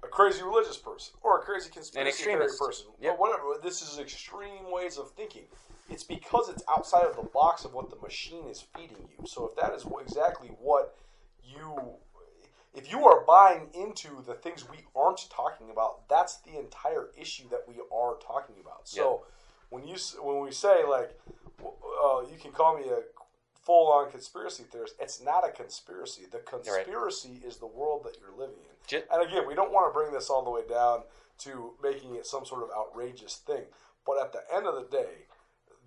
[0.04, 3.14] a crazy religious person or a crazy conspiracy theory person Yep.
[3.14, 3.44] or whatever.
[3.62, 5.44] This is extreme ways of thinking.
[5.90, 9.26] It's because it's outside of the box of what the machine is feeding you.
[9.26, 10.96] So if that is exactly what
[11.42, 11.76] you
[12.74, 17.48] if you are buying into the things we aren't talking about, that's the entire issue
[17.50, 18.86] that we are talking about.
[18.86, 19.24] So
[19.70, 21.18] when you when we say like,
[21.60, 23.00] uh, you can call me a
[23.68, 26.22] full on conspiracy theorist, it's not a conspiracy.
[26.32, 28.76] The conspiracy is the world that you're living in.
[29.12, 31.02] And again, we don't want to bring this all the way down
[31.40, 33.64] to making it some sort of outrageous thing.
[34.06, 35.26] But at the end of the day,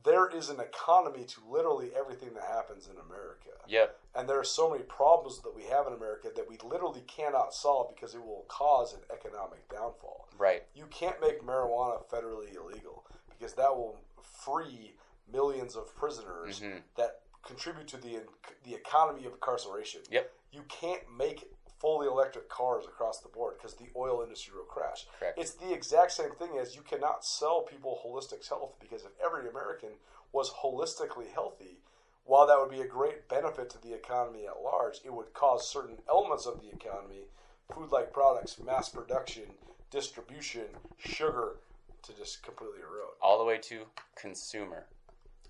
[0.03, 3.49] there is an economy to literally everything that happens in America.
[3.67, 7.01] yep And there are so many problems that we have in America that we literally
[7.07, 10.27] cannot solve because it will cause an economic downfall.
[10.37, 14.93] right You can't make marijuana federally illegal because that will free
[15.31, 16.77] millions of prisoners Mm-hmm.
[16.97, 18.21] that contribute to the
[18.63, 20.01] the economy of incarceration.
[20.09, 20.31] Yep.
[20.51, 21.45] You can't make
[21.79, 25.07] fully electric cars across the board because the oil industry will crash.
[25.19, 25.39] Correct.
[25.39, 29.49] It's the exact same thing as you cannot sell people holistic health because if every
[29.49, 29.89] American
[30.31, 31.79] was holistically healthy,
[32.25, 35.67] while that would be a great benefit to the economy at large, it would cause
[35.67, 37.25] certain elements of the economy,
[37.73, 39.43] food like products, mass production,
[39.89, 40.65] distribution,
[40.97, 41.57] sugar,
[42.03, 43.13] to just completely erode.
[43.21, 43.81] all the way to
[44.15, 44.85] consumer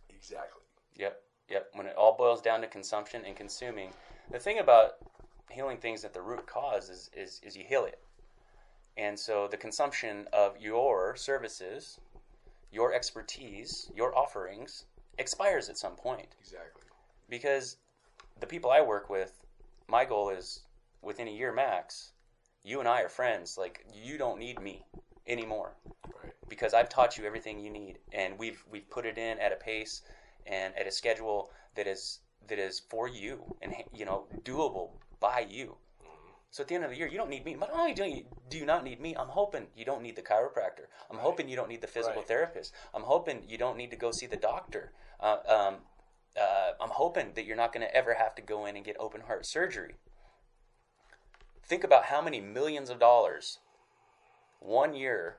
[0.10, 0.62] Exactly.
[0.98, 1.70] Yep, yep.
[1.74, 3.90] When it all boils down to consumption and consuming,
[4.32, 4.94] the thing about
[5.50, 8.00] healing things at the root cause is is, is you heal it.
[8.98, 12.00] And so the consumption of your services,
[12.72, 14.86] your expertise, your offerings
[15.18, 16.84] expires at some point Exactly.
[17.30, 17.78] because
[18.40, 19.46] the people I work with,
[19.88, 20.62] my goal is
[21.02, 22.12] within a year max,
[22.64, 23.58] you and I are friends.
[23.58, 24.84] Like you don't need me
[25.28, 25.74] anymore
[26.24, 26.34] Right.
[26.50, 29.56] because I've taught you everything you need, and we've we've put it in at a
[29.56, 30.02] pace
[30.46, 35.46] and at a schedule that is that is for you and you know doable by
[35.50, 35.78] you.
[36.50, 37.54] So at the end of the year, you don't need me.
[37.54, 40.22] Not only do you, do you not need me, I'm hoping you don't need the
[40.22, 40.88] chiropractor.
[41.10, 42.28] I'm hoping you don't need the physical Right.
[42.28, 42.74] therapist.
[42.94, 44.92] I'm hoping you don't need to go see the doctor.
[45.22, 45.76] Uh, um,
[46.38, 48.98] uh, I'm hoping that you're not going to ever have to go in and get
[49.00, 49.96] open heart surgery.
[51.64, 53.60] Think about how many millions of dollars
[54.60, 55.38] one year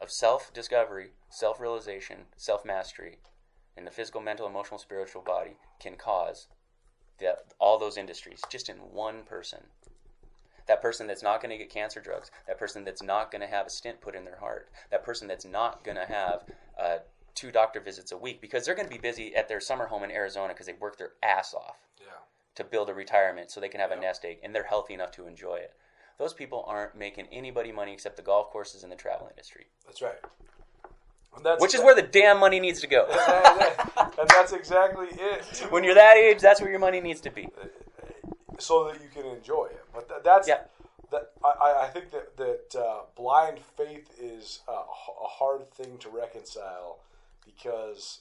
[0.00, 3.18] of self discovery, self realization, self mastery
[3.80, 6.46] in the physical, mental, emotional, spiritual body can cause
[7.18, 9.60] the, all those industries just in one person.
[10.68, 13.48] That person that's not going to get cancer drugs, that person that's not going to
[13.48, 16.44] have a stent put in their heart, that person that's not going to have
[16.78, 16.98] uh,
[17.34, 20.04] two doctor visits a week because they're going to be busy at their summer home
[20.04, 22.06] in Arizona because they worked their ass off Yeah.
[22.56, 25.10] to build a retirement so they can have a nest egg and they're healthy enough
[25.12, 25.72] to enjoy it.
[26.18, 30.02] Those people aren't making anybody money except the golf courses and the travel industry, That's
[30.02, 30.18] right.
[31.42, 33.06] That's which is where the damn money needs to go.
[33.08, 35.66] and that's exactly it.
[35.70, 37.48] when you're that age, that's where your money needs to be.
[38.58, 39.84] so that you can enjoy it.
[39.94, 40.64] But th- that's Yeah.
[41.10, 41.32] that.
[41.44, 46.98] I- I, think that that uh, blind faith is a hard thing to reconcile
[47.44, 48.20] because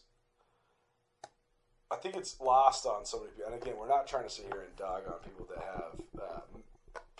[1.92, 3.52] I think it's lost on so many people.
[3.52, 6.40] And again, we're not trying to sit here and dog on people that have uh,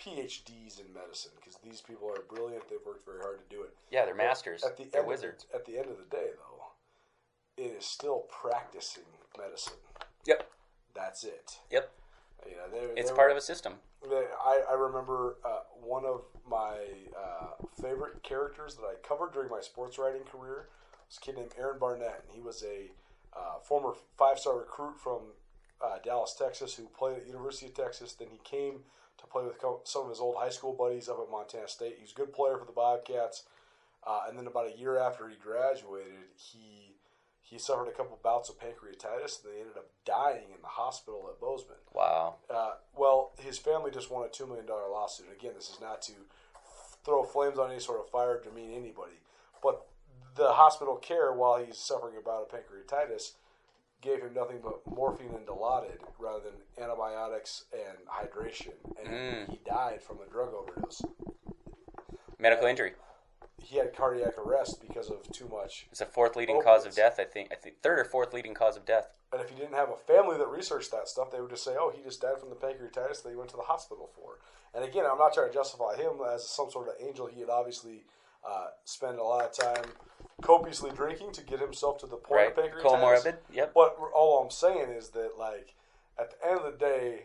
[0.00, 2.68] PhDs in medicine because these people are brilliant.
[2.68, 3.70] They've worked very hard to do it.
[3.90, 4.64] Yeah, they're masters.
[4.64, 5.44] At the they're end wizards.
[5.44, 9.04] Of the, at the end of the day, though, it is still practicing
[9.38, 9.74] medicine.
[10.26, 10.48] Yep.
[10.94, 11.58] That's it.
[11.70, 11.90] Yep.
[12.48, 13.74] You know, they're, It's they're- part of a system.
[14.02, 16.78] I, I remember uh, one of my
[17.14, 17.48] uh,
[17.82, 20.68] favorite characters that I covered during my sports writing career
[21.06, 22.90] was a kid named Aaron Barnett, and he was a
[23.38, 25.20] uh, former five-star recruit from
[25.84, 28.14] uh, Dallas, Texas, who played at the University of Texas.
[28.14, 28.80] Then he came
[29.20, 31.94] to play with some of his old high school buddies up at Montana State.
[31.96, 33.44] He was a good player for the Bobcats,
[34.06, 36.94] uh, and then about a year after he graduated, he
[37.40, 41.28] he suffered a couple bouts of pancreatitis, and they ended up dying in the hospital
[41.28, 41.76] at Bozeman.
[41.92, 42.36] Wow.
[42.48, 45.26] Uh, well, his family just won a two million dollar lawsuit.
[45.36, 46.12] Again, this is not to
[47.04, 49.18] throw flames on any sort of fire or demean anybody,
[49.62, 49.86] but
[50.36, 53.32] the hospital care while he's suffering about a bout of pancreatitis
[54.00, 59.50] gave him nothing but morphine and Dilaudid rather than antibiotics and hydration, and Mm.
[59.50, 61.02] he died from a drug overdose.
[62.38, 62.94] Medical injury.
[63.58, 65.86] He had cardiac arrest because of too much.
[65.90, 67.20] It's a fourth leading cause of death.
[67.20, 67.52] I think.
[67.52, 69.10] I think third or fourth leading cause of death.
[69.32, 71.76] And if he didn't have a family that researched that stuff, they would just say,
[71.78, 74.38] "Oh, he just died from the pancreatitis that he went to the hospital for."
[74.72, 77.26] And again, I'm not trying to justify him as some sort of angel.
[77.26, 78.06] He had obviously
[78.42, 79.84] uh, spent a lot of time
[80.42, 82.58] copiously drinking to get himself to the point Right.
[82.58, 82.82] of pancreatitis.
[82.82, 83.36] Comorbid.
[83.52, 83.74] Yep.
[83.74, 85.74] But all I'm saying is that, like,
[86.18, 87.24] at the end of the day,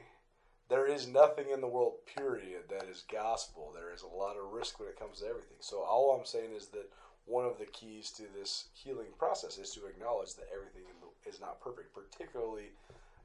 [0.67, 3.71] there is nothing in the world, period, that is gospel.
[3.75, 5.57] There is a lot of risk when it comes to everything.
[5.59, 6.91] So all I'm saying is that
[7.25, 11.39] one of the keys to this healing process is to acknowledge that everything the, is
[11.39, 12.71] not perfect, particularly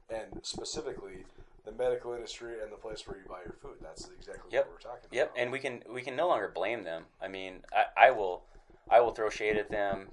[0.09, 1.25] and specifically
[1.65, 3.75] the medical industry and the place where you buy your food.
[3.81, 4.65] That's exactly Yep.
[4.65, 5.37] what we're talking Yep, about.
[5.39, 7.05] and we can we can no longer blame them.
[7.21, 8.43] I mean, I, I will
[8.89, 10.07] I will throw shade at them.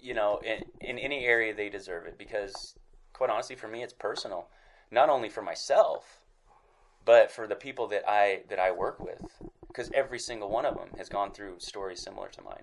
[0.00, 2.74] You know, in, in any area they deserve it because,
[3.12, 4.48] quite honestly, for me, it's personal.
[4.90, 6.20] Not only for myself,
[7.04, 9.22] but for the people that I that I work with,
[9.68, 12.62] because every single one of them has gone through stories similar to mine.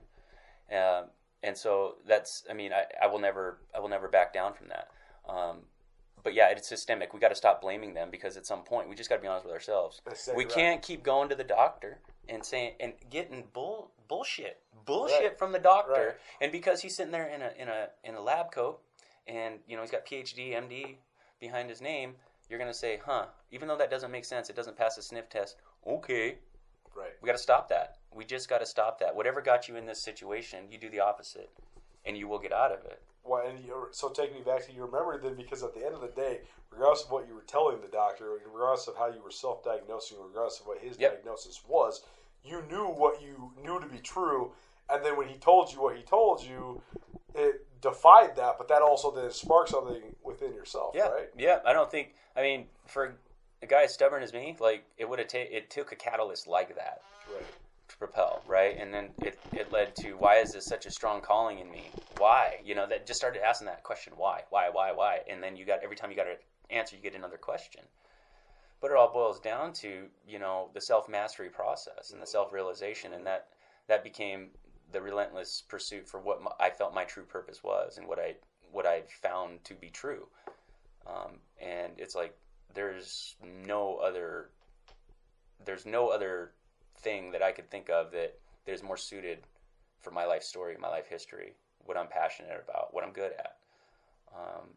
[0.71, 1.05] Um,
[1.43, 4.69] and so that's I mean I, I will never I will never back down from
[4.69, 4.89] that.
[5.27, 5.57] Um,
[6.23, 7.13] but yeah, it's systemic.
[7.13, 9.27] We got to stop blaming them because at some point we just got to be
[9.27, 10.01] honest with ourselves.
[10.35, 10.53] We right.
[10.53, 15.37] can't keep going to the doctor and saying and getting bull bullshit bullshit Right.
[15.39, 16.15] from the doctor, Right.
[16.41, 18.81] and because he's sitting there in a in a in a lab coat
[19.27, 20.97] and you know he's got PhD MD
[21.39, 22.15] behind his name,
[22.49, 23.27] you're gonna say, huh?
[23.51, 25.55] Even though that doesn't make sense, it doesn't pass a sniff test.
[25.85, 26.37] Okay,
[26.93, 27.13] Right.
[27.21, 27.97] we got to stop that.
[28.11, 29.15] We just got to stop that.
[29.15, 31.49] Whatever got you in this situation, you do the opposite,
[32.05, 33.01] and you will get out of it.
[33.23, 35.93] Well, and you're, so taking me back to your memory then, because at the end
[35.93, 36.39] of the day,
[36.71, 40.59] regardless of what you were telling the doctor, regardless of how you were self-diagnosing, regardless
[40.59, 41.11] of what his Yep.
[41.23, 42.03] diagnosis was,
[42.43, 44.53] you knew what you knew to be true,
[44.89, 46.81] and then when he told you what he told you,
[47.35, 51.29] it defied that, but that also then sparked something within yourself, Yeah, right?
[51.37, 51.59] yeah.
[51.65, 52.13] I don't think.
[52.35, 53.15] I mean, for
[53.61, 55.55] a guy as stubborn as me, like it would have taken.
[55.55, 57.01] It took a catalyst like that
[57.33, 57.45] Right.
[58.01, 58.75] Propel, right?
[58.79, 61.91] And then it, it led to why is this such a strong calling in me?
[62.17, 62.55] Why?
[62.65, 65.65] You know, that just started asking that question, why, why, why, why, and then you
[65.65, 66.37] got every time you got an
[66.71, 67.83] answer, you get another question.
[68.81, 72.51] But it all boils down to you know the self mastery process and the self
[72.51, 73.49] realization, and that
[73.87, 74.47] that became
[74.91, 78.33] the relentless pursuit for what my, I felt my true purpose was, and what I
[78.71, 80.27] what I found to be true.
[81.05, 82.35] Um, and it's like
[82.73, 83.35] there's
[83.67, 84.49] no other
[85.63, 86.53] there's no other
[87.01, 88.35] thing that I could think of that
[88.65, 89.39] that is more suited
[90.01, 91.53] for my life story, my life history,
[91.85, 93.57] what I'm passionate about, what I'm good at.
[94.35, 94.69] Um,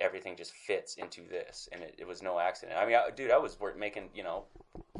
[0.00, 2.78] everything just fits into this, and it, it was no accident.
[2.78, 4.44] I mean, I, dude, I was work, making you know,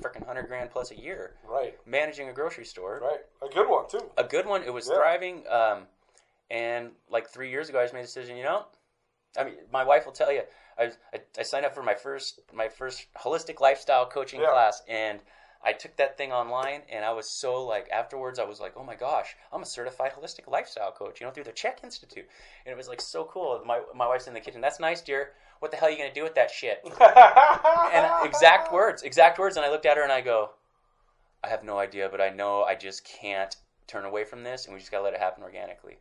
[0.01, 1.75] freaking hundred grand plus a year, Right.
[1.87, 3.21] managing a grocery store, Right.
[3.43, 4.11] A good one too.
[4.17, 4.63] a good one.
[4.63, 4.97] It was Yeah.
[4.97, 5.47] thriving.
[5.49, 5.87] Um,
[6.51, 8.37] and like three years ago, I just made a decision.
[8.37, 8.67] You know,
[9.39, 10.43] I mean, my wife will tell you.
[10.79, 14.51] I, I, I signed up for my first my first holistic lifestyle coaching Yeah.
[14.51, 15.21] class, and
[15.63, 18.85] I took that thing online, and I was so like afterwards, I was like, oh
[18.85, 21.21] my gosh, I'm a certified holistic lifestyle coach.
[21.21, 22.27] You know, through the CHEK Institute,
[22.65, 23.61] and it was like so cool.
[23.67, 24.61] My my wife's in the kitchen.
[24.61, 25.33] That's nice, dear.
[25.59, 26.81] What the hell are you gonna do with that shit?
[27.93, 29.57] and exact words, exact words.
[29.57, 30.51] And I looked at her and I go,
[31.45, 33.55] I have no idea, but I know I just can't
[33.87, 35.99] turn away from this, and we just gotta let it happen organically.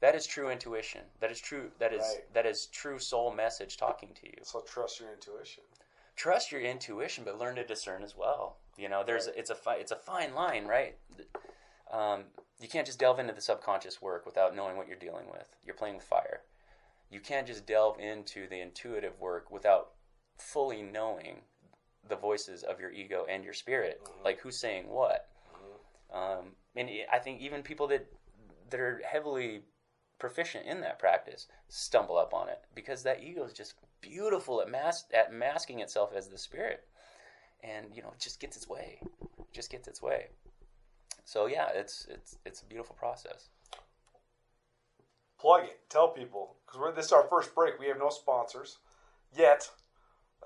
[0.00, 1.02] That is true intuition.
[1.20, 1.70] That is true.
[1.78, 2.32] That is Right.
[2.34, 4.38] that is true soul message talking to you.
[4.42, 5.62] So trust your intuition.
[6.16, 8.56] Trust your intuition, but learn to discern as well.
[8.78, 10.96] You know, there's it's a fi- it's a fine line, right?
[11.90, 12.24] Um,
[12.60, 15.46] you can't just delve into the subconscious work without knowing what you're dealing with.
[15.64, 16.40] You're playing with fire.
[17.10, 19.90] You can't just delve into the intuitive work without
[20.38, 21.38] fully knowing
[22.08, 25.28] the voices of your ego and your spirit, like who's saying what.
[26.12, 28.06] Um, and I think even people that
[28.70, 29.62] that are heavily
[30.18, 34.70] proficient in that practice stumble up on it because that ego is just beautiful at
[34.70, 36.86] mas- at masking itself as the spirit,
[37.62, 40.28] and you know it just gets its way, It just gets its way.
[41.24, 43.48] So yeah, it's it's it's a beautiful process.
[45.40, 45.80] Plug it.
[45.88, 47.78] Tell people because this is our first break.
[47.78, 48.78] We have no sponsors
[49.36, 49.70] yet.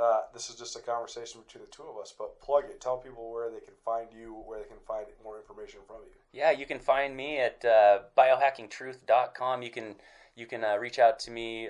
[0.01, 2.14] Uh, this is just a conversation between the two of us.
[2.16, 2.81] But plug it.
[2.81, 6.12] Tell people where they can find you, where they can find more information from you.
[6.33, 9.62] Yeah, you can find me at uh, biohackingtruth.com.
[9.62, 9.96] You can
[10.35, 11.68] you can uh, reach out to me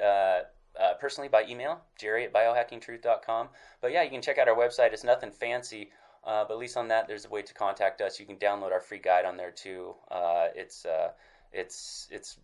[0.83, 3.49] uh, personally by email, Jerry at biohackingtruth.com.
[3.81, 4.93] But yeah, you can check out our website.
[4.93, 5.91] It's nothing fancy,
[6.25, 8.19] uh, but at least on that, there's a way to contact us.
[8.19, 9.95] You can download our free guide on there too.
[10.11, 11.11] Uh, it's uh,
[11.53, 12.39] it's it's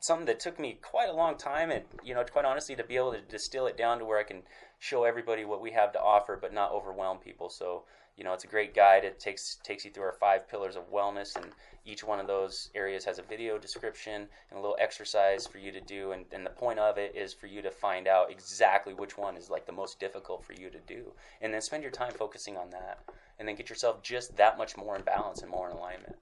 [0.00, 2.96] something that took me quite a long time, and you know, quite honestly, to be
[2.96, 4.42] able to distill it down to where I can
[4.78, 7.48] show everybody what we have to offer, but not overwhelm people.
[7.48, 7.84] So
[8.16, 9.04] you know, it's a great guide.
[9.04, 11.52] It takes takes you through our five pillars of wellness, and
[11.84, 15.70] each one of those areas has a video description and a little exercise for you
[15.70, 16.12] to do.
[16.12, 19.36] And, and the point of it is for you to find out exactly which one
[19.36, 21.12] is like the most difficult for you to do,
[21.42, 23.00] and then spend your time focusing on that,
[23.38, 26.16] and then get yourself just that much more in balance and more in alignment.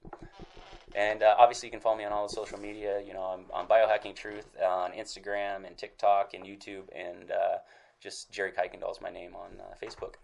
[0.93, 3.01] And uh, obviously, you can follow me on all the social media.
[3.05, 7.57] You know, I'm on Biohacking Truth on Instagram and TikTok and YouTube, and uh,
[8.01, 10.15] just Jerry Kuykendall is my name on uh, Facebook.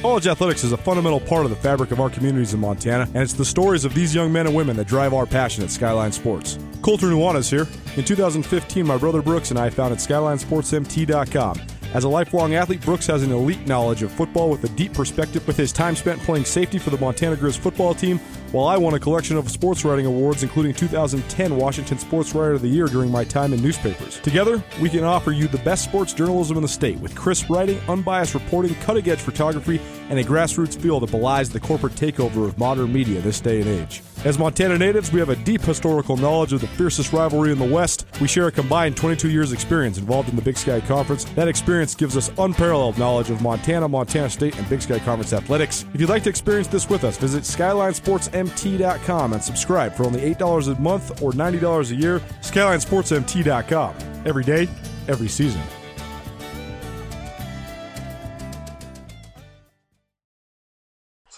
[0.00, 3.16] College athletics is a fundamental part of the fabric of our communities in Montana, and
[3.16, 6.12] it's the stories of these young men and women that drive our passion at Skyline
[6.12, 6.56] Sports.
[6.82, 7.66] Colter Nuanez here.
[7.96, 11.60] In 2015, my brother Brooks and I founded SkylineSportsMT.com.
[11.94, 15.46] As a lifelong athlete, Brooks has an elite knowledge of football with a deep perspective
[15.46, 18.18] with his time spent playing safety for the Montana Grizz football team,
[18.52, 22.62] while I won a collection of sports writing awards, including 2010 Washington Sports Writer of
[22.62, 24.20] the Year during my time in newspapers.
[24.20, 27.80] Together, we can offer you the best sports journalism in the state with crisp writing,
[27.88, 32.58] unbiased reporting, cutting edge photography, and a grassroots feel that belies the corporate takeover of
[32.58, 34.02] modern media this day and age.
[34.24, 37.64] As Montana natives, we have a deep historical knowledge of the fiercest rivalry in the
[37.64, 38.04] West.
[38.20, 41.22] We share a combined 22 years' experience involved in the Big Sky Conference.
[41.24, 45.84] That experience gives us unparalleled knowledge of Montana, Montana State, and Big Sky Conference athletics.
[45.94, 50.76] If you'd like to experience this with us, visit SkylineSportsMT.com and subscribe for only $8
[50.76, 52.18] a month or $90 a year.
[52.40, 53.94] SkylineSportsMT.com.
[54.26, 54.68] Every day,
[55.06, 55.62] every season.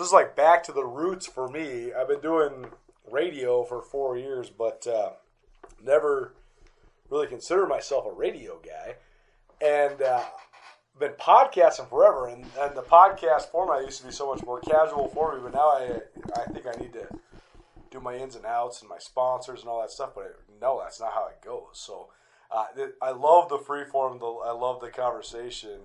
[0.00, 1.92] This is like back to the roots for me.
[1.92, 2.64] I've been doing
[3.12, 5.10] radio for four years, but uh,
[5.84, 6.32] never
[7.10, 8.94] really considered myself a radio guy.
[9.60, 10.22] And uh,
[10.98, 15.08] been podcasting forever, and, and the podcast format used to be so much more casual
[15.08, 15.42] for me.
[15.42, 15.98] But now I
[16.34, 17.06] I think I need to
[17.90, 20.12] do my ins and outs and my sponsors and all that stuff.
[20.14, 21.72] But no, that's not how it goes.
[21.74, 22.08] So
[22.50, 24.18] uh, th- I love the free form.
[24.18, 25.80] The, I love the conversation,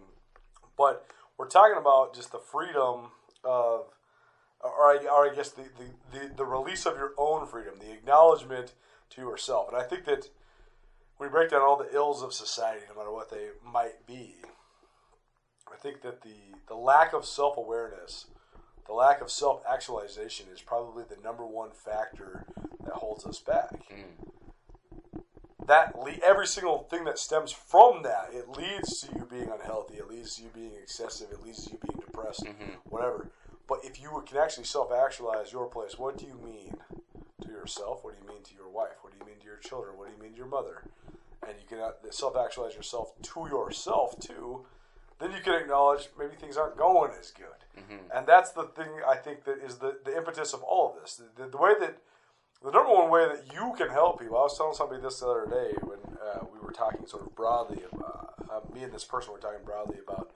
[0.78, 1.06] but
[1.38, 3.12] we're talking about just the freedom
[3.44, 3.88] of
[4.66, 7.92] or I, or I guess the, the, the, the release of your own freedom, the
[7.92, 8.74] acknowledgement
[9.12, 9.68] to yourself.
[9.70, 10.30] And I think that
[11.18, 14.36] when we break down all the ills of society, no matter what they might be,
[15.72, 16.36] I think that the,
[16.68, 18.26] the lack of self awareness,
[18.88, 22.46] the lack of self actualization is probably the number one factor
[22.84, 23.72] that holds us back.
[23.92, 25.22] Mm.
[25.68, 29.96] that le- every single thing that stems from that, it leads to you being unhealthy.
[29.96, 31.28] It leads to you being excessive.
[31.32, 32.46] It leads to you being depressed.
[32.46, 32.72] Mm-hmm.
[32.90, 33.32] Whatever.
[33.68, 36.76] But if you can actually self-actualize your place, what do you mean
[37.42, 38.04] to yourself?
[38.04, 38.98] What do you mean to your wife?
[39.02, 39.98] What do you mean to your children?
[39.98, 40.84] What do you mean to your mother?
[41.48, 44.66] And you can uh, self-actualize yourself to yourself too.
[45.20, 47.48] Then you can acknowledge maybe things aren't going as good.
[48.14, 51.16] And that's the thing I think that is the, the impetus of all of this.
[51.16, 51.98] The, the, the way that
[52.64, 54.38] the number one way that you can help people.
[54.38, 57.36] I was telling somebody this the other day when uh, we were talking sort of
[57.36, 57.84] broadly.
[57.92, 60.32] About, uh, me and this person were talking broadly about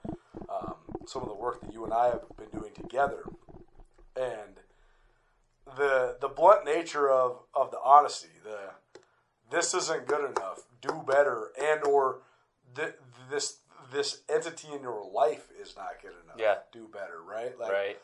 [1.10, 3.24] some of the work that you and I have been doing together,
[4.14, 4.60] and
[5.76, 8.28] the the blunt nature of, of the honesty.
[8.44, 8.70] The
[9.50, 10.60] this isn't good enough.
[10.80, 12.20] Do better, and or
[12.76, 12.94] th-
[13.28, 13.58] this
[13.92, 16.36] this entity in your life is not good enough.
[16.38, 16.58] Yeah.
[16.72, 17.20] do better.
[17.28, 17.58] Right.
[17.58, 17.98] Like, right.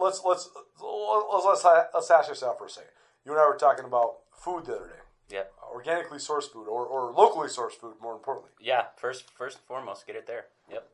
[0.00, 0.50] let's let's
[0.82, 1.64] let's let's
[1.94, 2.90] let's this out for a second.
[3.24, 5.44] You and I were talking about food the other day, Yeah.
[5.72, 7.94] organically sourced food or, or locally sourced food.
[8.02, 8.86] More importantly, Yeah.
[8.96, 10.46] First, first and foremost, get it there.
[10.70, 10.90] Yep.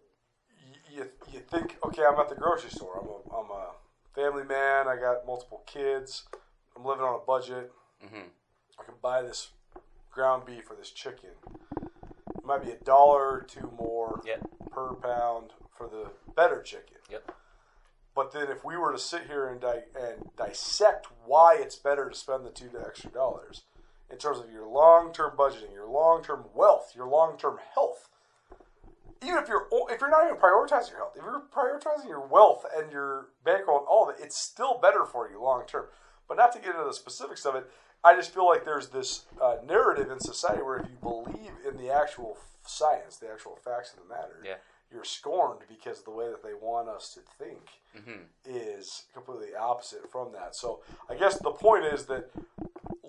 [0.92, 2.98] You you think okay, I'm at the grocery store.
[3.00, 3.70] I'm a I'm a
[4.14, 4.88] family man.
[4.88, 6.24] I got multiple kids.
[6.76, 7.72] I'm living on a budget.
[8.04, 8.24] Mhm.
[8.78, 9.50] I can buy this
[10.10, 11.30] ground beef or this chicken.
[12.36, 14.40] It might be a dollar or two more Yep.
[14.70, 16.96] per pound for the better chicken.
[17.08, 17.30] Yep.
[18.14, 22.08] But then, if we were to sit here and, di- and dissect why it's better
[22.10, 23.62] to spend the two extra dollars
[24.10, 28.08] in terms of your long term budgeting, your long term wealth, your long term health,
[29.22, 32.64] even if you're if you're not even prioritizing your health, if you're prioritizing your wealth
[32.76, 35.86] and your bankroll and all of it, it's still better for you long term.
[36.28, 37.68] But not to get into the specifics of it,
[38.04, 41.76] I just feel like there's this uh, narrative in society where if you believe in
[41.76, 44.54] the actual science, the actual facts of the matter, Yeah.
[44.92, 47.60] you're scorned because the way that they want us to think
[47.98, 48.22] Mm-hmm.
[48.44, 50.54] is completely opposite from that.
[50.54, 52.30] So I guess the point is that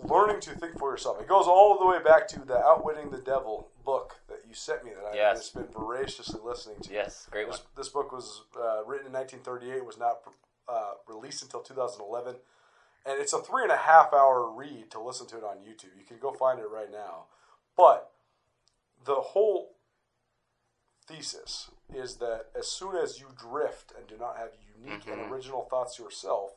[0.03, 1.21] learning to think for yourself.
[1.21, 4.83] It goes all the way back to the Outwitting the Devil book that you sent
[4.83, 6.93] me that I've just been voraciously listening to.
[6.93, 7.27] Yes.
[7.31, 7.57] Great one.
[7.57, 10.19] This, this book was uh, written in 1938, was not
[10.67, 12.35] uh, released until 2011.
[13.05, 15.97] And it's a three and a half hour read to listen to it on YouTube.
[15.97, 17.25] You can go find it right now.
[17.75, 18.11] But
[19.03, 19.75] the whole
[21.07, 24.49] thesis is that as soon as you drift and do not have
[24.83, 26.51] unique and original thoughts yourself,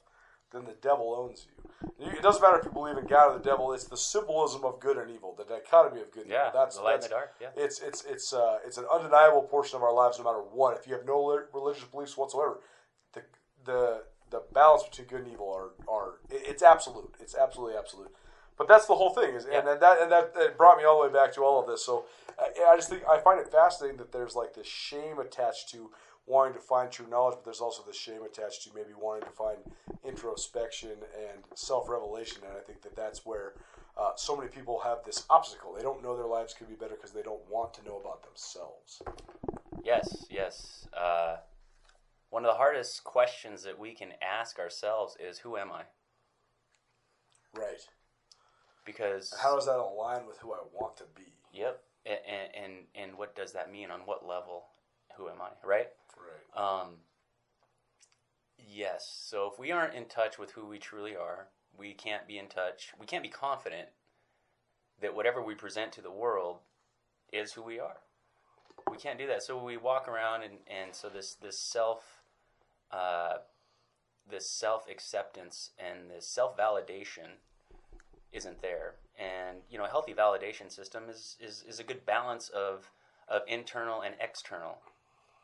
[0.54, 1.52] then the devil owns you.
[1.98, 4.80] It doesn't matter if you believe in God or the devil; it's the symbolism of
[4.80, 6.48] good and evil, the dichotomy of good and Yeah.
[6.48, 6.60] evil.
[6.60, 7.34] That's the light that's the dark.
[7.40, 7.48] Yeah.
[7.56, 10.76] it's it's it's uh, it's an undeniable portion of our lives, no matter what.
[10.78, 12.60] If you have no religious beliefs whatsoever,
[13.12, 13.22] the
[13.64, 17.14] the the balance between good and evil are are it's absolute.
[17.20, 18.10] It's absolutely absolute.
[18.56, 21.02] But that's the whole thing, is and, and that and that it brought me all
[21.02, 21.84] the way back to all of this.
[21.84, 22.06] So
[22.38, 25.90] I, I just think I find it fascinating that there's like this shame attached to
[26.26, 29.34] wanting to find true knowledge, but there's also the shame attached to maybe wanting to
[29.34, 29.58] find
[30.04, 32.38] introspection and self revelation.
[32.48, 33.52] And I think that that's where
[33.96, 35.74] uh, so many people have this obstacle.
[35.74, 38.24] They don't know their lives could be better because they don't want to know about
[38.24, 39.02] themselves.
[39.84, 40.88] Yes, yes.
[40.96, 41.36] Uh,
[42.30, 45.82] one of the hardest questions that we can ask ourselves is, "Who am I?"
[47.54, 47.86] Right.
[48.84, 51.32] Because How does that align with who I want to be?
[51.52, 52.18] yep, and,
[52.54, 54.64] and and what does that mean on what level?
[55.16, 55.50] Who am I?
[55.64, 55.88] Right.
[56.54, 56.96] Um,
[58.58, 59.24] yes.
[59.24, 62.46] So if we aren't in touch with who we truly are, we can't be in
[62.46, 62.92] touch.
[62.98, 63.88] We can't be confident
[65.00, 66.58] that whatever we present to the world
[67.32, 67.98] is who we are.
[68.90, 69.42] We can't do that.
[69.42, 72.22] So we walk around and, and so this this self
[72.90, 73.38] uh,
[74.30, 77.38] this self acceptance and this self validation
[78.32, 78.94] isn't there.
[79.18, 82.90] And you know, a healthy validation system is, is, is a good balance of
[83.28, 84.78] of internal and external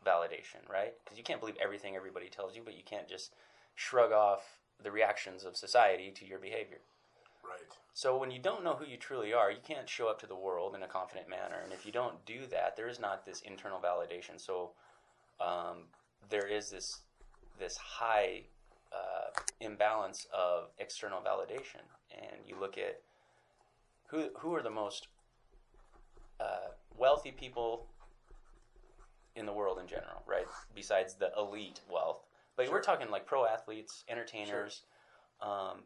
[0.06, 0.94] validation, right?
[1.04, 3.34] Because you can't believe everything everybody tells you, but you can't just
[3.74, 6.78] shrug off the reactions of society to your behavior.
[7.44, 7.60] Right.
[7.94, 10.36] So when you don't know who you truly are, you can't show up to the
[10.36, 11.60] world in a confident manner.
[11.62, 14.40] And if you don't do that, there is not this internal validation.
[14.40, 14.70] So
[15.40, 15.84] um,
[16.28, 17.00] there is this
[17.58, 18.44] this high
[18.92, 21.82] uh, imbalance of external validation.
[22.16, 23.00] And you look at
[24.06, 25.08] who who are the most
[26.38, 27.86] uh, wealthy people
[29.36, 30.46] in the world in general, right?
[30.74, 32.24] Besides the elite wealth,
[32.56, 34.82] but we're talking like pro athletes, entertainers,
[35.40, 35.82] um,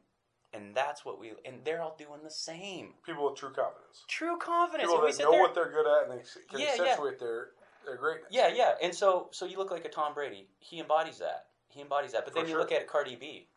[0.52, 1.32] and that's what we.
[1.44, 2.94] And they're all doing the same.
[3.04, 4.04] People with true confidence.
[4.08, 4.88] True confidence.
[4.90, 6.82] People that know there- what they're good at and they can Yeah, yeah.
[6.82, 7.50] accentuate their
[7.84, 8.28] their greatness.
[8.30, 8.76] Yeah, yeah.
[8.82, 10.48] And so so you look like a Tom Brady.
[10.58, 11.48] He embodies that.
[11.68, 12.24] He embodies that.
[12.24, 12.60] But then For you sure.
[12.60, 13.48] look at Cardi B.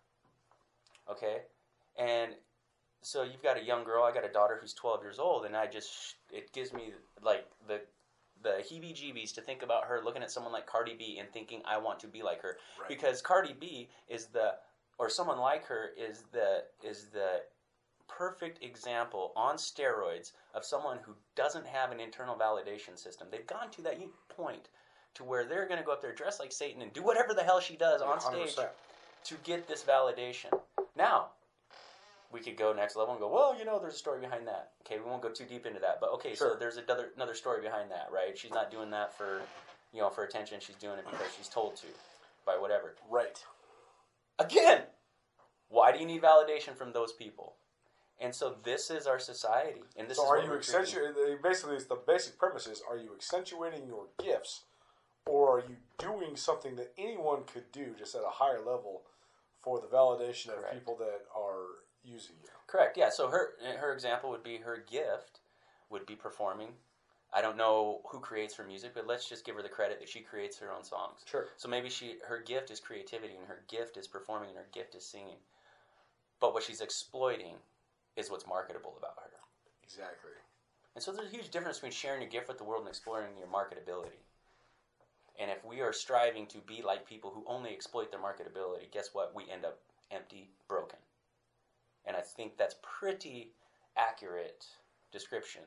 [1.10, 1.44] Okay?
[1.98, 2.36] And
[3.02, 5.56] so you've got a young girl, I got a daughter who's 12 years old and
[5.56, 7.82] I just it gives me like the
[8.44, 11.78] the heebie-jeebies to think about her looking at someone like Cardi B and thinking I
[11.78, 12.88] want to be like her Right.
[12.88, 14.56] because Cardi B is the
[15.00, 17.42] or someone like her is the is the
[18.08, 23.28] perfect example on steroids of someone who doesn't have an internal validation system.
[23.30, 24.70] They've gone to that point
[25.16, 27.44] to where they're going to go up there dressed like Satan and do whatever the
[27.44, 28.70] hell she does on stage 100%.
[29.26, 30.58] to get this validation.
[30.96, 31.32] Now,
[32.32, 34.72] we could go next level and go, well, you know, there's a story behind that.
[34.86, 37.62] Okay, we won't go too deep into that, but okay, so there's another another story
[37.62, 38.38] behind that, right?
[38.38, 39.42] She's not doing that for,
[39.94, 40.60] you know, for attention.
[40.60, 41.88] She's doing it because she's told to,
[42.46, 42.96] by whatever.
[43.10, 43.44] Right.
[44.40, 44.82] Again,
[45.70, 47.56] why do you need validation from those people?
[48.20, 51.38] And so this is our society, and this So is are you accentuating?
[51.42, 54.64] Basically, it's the basic premise is: Are you accentuating your gifts,
[55.26, 59.04] or are you doing something that anyone could do, just at a higher level,
[59.62, 62.50] for the validation of people that are using you?
[62.68, 62.98] Correct.
[62.98, 63.10] Yeah.
[63.10, 65.40] So her her example would be her gift
[65.90, 66.70] would be performing.
[67.34, 70.10] I don't know who creates her music, but let's just give her the credit that
[70.10, 71.22] she creates her own songs.
[71.26, 71.48] Sure.
[71.58, 74.96] So maybe she her gift is creativity and her gift is performing and her gift
[74.96, 75.38] is singing.
[76.40, 77.56] But what she's exploiting
[78.16, 79.32] is what's marketable about her.
[79.84, 80.32] Exactly.
[80.96, 83.38] And so there's a huge difference between sharing your gift with the world and exploring
[83.38, 84.24] your marketability.
[85.40, 89.14] And if we are striving to be like people who only exploit their marketability, guess
[89.14, 89.34] what?
[89.36, 89.80] We end up
[90.12, 91.00] empty, broken.
[92.08, 93.52] And I think that's pretty
[93.96, 94.66] accurate
[95.12, 95.62] description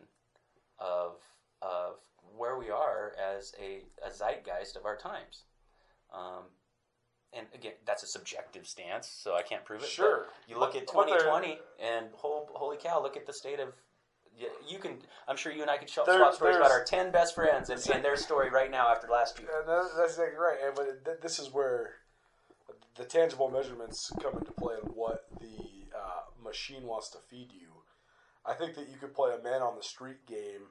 [0.78, 1.16] of
[1.62, 1.96] of
[2.36, 5.44] where we are as a, a zeitgeist of our times.
[6.14, 6.44] Um,
[7.34, 9.88] and again, that's a subjective stance, so I can't prove it.
[9.88, 10.26] Sure.
[10.48, 13.74] You look at But there- 2020, and hol- holy cow, look at the state of.
[14.36, 14.98] yeah, You can.
[15.28, 17.86] I'm sure you and I could There- swap stories about our 10 best friends and,
[17.90, 19.50] and their story right now after last year.
[19.60, 20.58] And that, that's exactly right.
[20.64, 21.96] And but th- this is where
[22.96, 25.29] the tangible measurements come into play on what
[26.50, 27.68] machine wants to feed you.
[28.44, 30.64] I think that you could play a man on the street game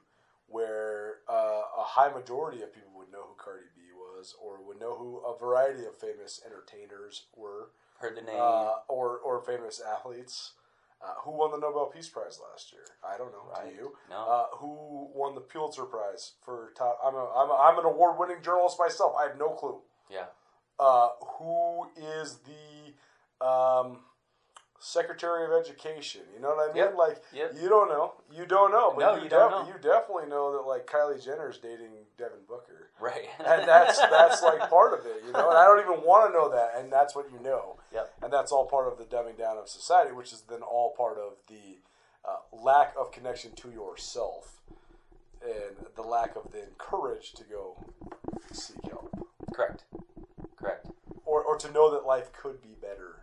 [0.48, 4.80] where uh, a high majority of people would know who Cardi B was, or would
[4.80, 7.70] know who a variety of famous entertainers were,
[8.00, 8.36] Heard the name.
[8.40, 10.52] uh, or or famous athletes.
[11.02, 12.84] Uh, who won the Nobel Peace Prize last year?
[13.02, 13.44] I don't know.
[13.56, 13.70] Right.
[13.70, 13.92] Do you?
[14.10, 14.16] No.
[14.28, 16.98] Uh, who won the Pulitzer Prize for top?
[17.02, 19.14] I'm a, I'm, a, I'm an award-winning journalist myself.
[19.18, 19.78] I have no clue.
[20.10, 20.26] yeah.
[20.78, 21.08] Uh,
[21.38, 24.00] who is the um,
[24.82, 26.22] Secretary of Education?
[26.34, 26.76] You know what I mean?
[26.84, 26.94] Yep.
[26.96, 27.52] Like Yep.
[27.60, 28.14] you don't know.
[28.32, 28.92] You don't know.
[28.96, 29.66] But No, you, you don't def- know.
[29.68, 32.88] You definitely know that like Kylie Jenner's dating Devin Booker.
[32.98, 33.28] Right.
[33.38, 35.48] And that's that's like part of it, you know.
[35.50, 37.76] And I don't even want to know that, and that's what you know.
[37.92, 38.12] Yep.
[38.22, 41.18] And that's all part of the dumbing down of society, which is then all part
[41.18, 41.78] of the
[42.24, 44.60] uh, lack of connection to yourself,
[45.42, 47.76] and the lack of then courage to go
[48.52, 49.10] seek help,
[49.54, 49.84] Correct.
[50.56, 50.86] Correct.
[51.24, 53.19] or or to know that life could be better than it really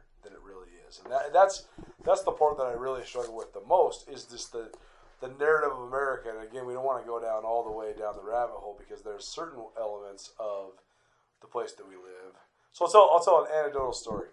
[0.90, 1.02] is.
[1.04, 1.66] And that, that's
[2.04, 4.70] that's the part that I really struggle with the most is just the
[5.22, 6.30] the narrative of America.
[6.30, 8.78] And again, we don't want to go down all the way down the rabbit hole
[8.78, 10.72] because there's certain elements of
[11.42, 12.36] the place that we live.
[12.72, 14.28] So I'll tell, I'll tell an anecdotal story.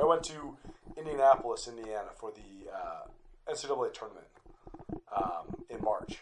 [0.00, 0.56] I went to
[0.96, 4.26] Indianapolis, Indiana for the uh, NCAA tournament
[5.14, 6.20] um, in March.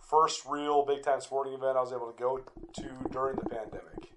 [0.00, 4.08] First real big time sporting event I was able to go to during the pandemic.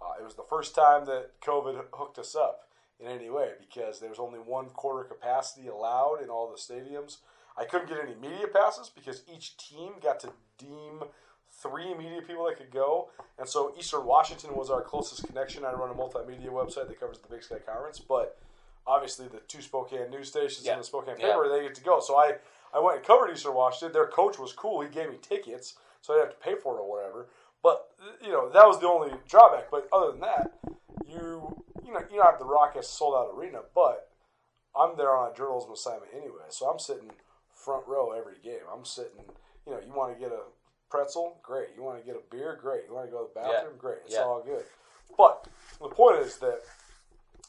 [0.00, 2.65] Uh, it was the first time that COVID hooked us up
[3.00, 7.18] in any way because there was only one quarter capacity allowed in all the stadiums.
[7.56, 11.02] I couldn't get any media passes because each team got to deem
[11.62, 13.08] three media people that could go.
[13.38, 15.64] And so Eastern Washington was our closest connection.
[15.64, 18.38] I run a multimedia website that covers the Big Sky Conference, but
[18.86, 20.72] obviously the two Spokane news stations Yeah.
[20.72, 21.28] and the Spokane Yeah.
[21.32, 22.00] paper, they get to go.
[22.00, 22.34] So I,
[22.74, 23.92] I went and covered Eastern Washington.
[23.92, 24.80] Their coach was cool.
[24.82, 27.28] He gave me tickets, so I didn't have to pay for it or whatever.
[27.62, 27.90] But
[28.22, 29.70] you know that was the only drawback.
[29.70, 30.52] But other than that,
[31.08, 34.08] you you know you don't have the Rockets sold out arena, but
[34.76, 37.10] I'm there on a journalism assignment anyway, so I'm sitting
[37.54, 38.60] front row every game.
[38.72, 39.24] I'm sitting,
[39.66, 40.40] you know, you want to get a
[40.90, 41.68] pretzel, great.
[41.76, 42.82] You want to get a beer, great.
[42.88, 43.98] You want to go to the bathroom, great.
[44.04, 44.22] It's Yeah.
[44.24, 44.64] all good.
[45.16, 45.48] But
[45.80, 46.60] the point is that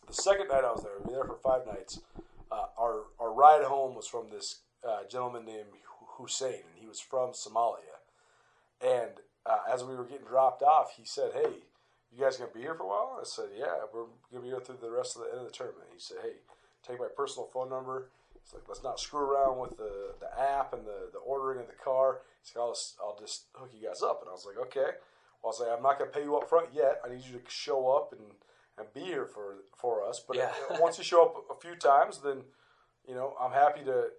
[0.07, 1.99] the second night I was there, we were there for five nights.
[2.51, 5.67] Uh, our our ride home was from this uh, gentleman named
[6.17, 7.99] Hussein, and he was from Somalia.
[8.81, 9.11] And
[9.45, 11.63] uh, as we were getting dropped off, he said, "Hey,
[12.11, 14.59] you guys gonna be here for a while?" I said, "Yeah, we're gonna be here
[14.59, 16.33] through the rest of the end of the tournament." He said, "Hey,
[16.83, 18.09] take my personal phone number."
[18.43, 21.67] He's like, "Let's not screw around with the, the app and the, the ordering of
[21.67, 24.45] the car." He's like, I'll just, "I'll just hook you guys up." And I was
[24.45, 24.91] like, "Okay."
[25.41, 27.01] Well, I was like, "I'm not gonna pay you up front yet.
[27.05, 28.21] I need you to show up and,
[28.77, 30.19] and be here for for us.
[30.25, 30.79] But uh, Yeah.
[30.79, 32.43] once you show up a few times, then
[33.07, 34.09] you know I'm happy to."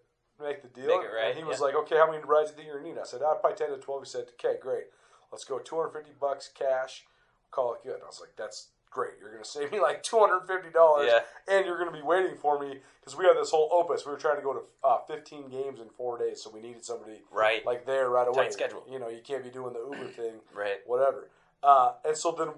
[0.40, 1.64] Make the deal, Make right, and he was yeah.
[1.64, 3.56] like, "Okay, how many rides do you think you're gonna need?" I said, "I'd probably
[3.56, 4.02] ten to 12.
[4.04, 4.84] He said, "Okay, great.
[5.32, 7.04] Let's go 250 bucks cash.
[7.50, 9.12] Call it good." And I was like, "That's great.
[9.20, 11.20] You're gonna save me like 250 dollars, Yeah.
[11.46, 14.06] and you're gonna be waiting for me because we had this whole opus.
[14.06, 16.84] We were trying to go to uh, 15 games in four days, so we needed
[16.84, 17.64] somebody Right.
[17.66, 18.44] like there right away.
[18.44, 18.84] Tight schedule.
[18.88, 20.80] You know, you can't be doing the Uber thing, Right.
[20.86, 21.30] whatever.
[21.62, 22.52] Uh, and so then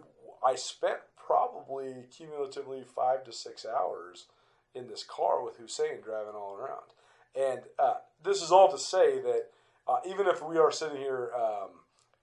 [0.44, 4.26] I spent probably cumulatively five to six hours
[4.74, 6.92] in this car with Hussein driving all around.
[7.34, 9.50] And uh, this is all to say that
[9.88, 11.70] uh, even if we are sitting here um,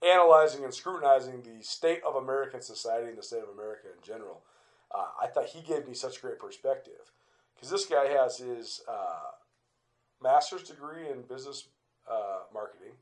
[0.02, 4.42] analyzing and scrutinizing the state of American society and the state of America in general,
[4.94, 7.12] uh, I thought he gave me such great perspective
[7.54, 9.30] because this guy has his uh,
[10.22, 11.68] master's degree in business
[12.10, 12.92] uh, marketing,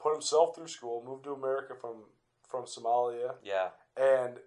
[0.00, 1.96] put himself through school, moved to America from
[2.48, 3.68] from Somalia, Yeah.
[3.94, 4.38] and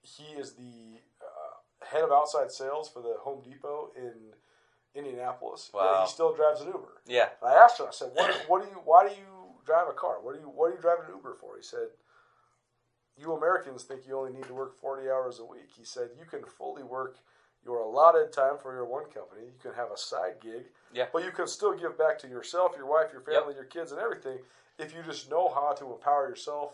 [0.00, 4.14] he is the uh, head of outside sales for the Home Depot in
[4.94, 5.70] Indianapolis.
[5.74, 6.04] Yeah, Wow.
[6.06, 7.02] he still drives an Uber.
[7.06, 7.28] Yeah.
[7.42, 9.39] And I asked him, I said, what, what do you, why do you
[9.70, 10.16] drive a car?
[10.20, 11.56] What do you, what are you driving an Uber for?
[11.56, 11.88] He said,
[13.16, 15.70] you Americans think you only need to work 40 hours a week.
[15.78, 17.18] He said, you can fully work
[17.64, 19.42] your allotted time for your one company.
[19.46, 21.06] You can have a side gig, Yeah.
[21.12, 24.00] but you can still give back to yourself, your wife, your family, your kids, and
[24.00, 24.38] everything
[24.78, 26.72] if you just know how to empower yourself.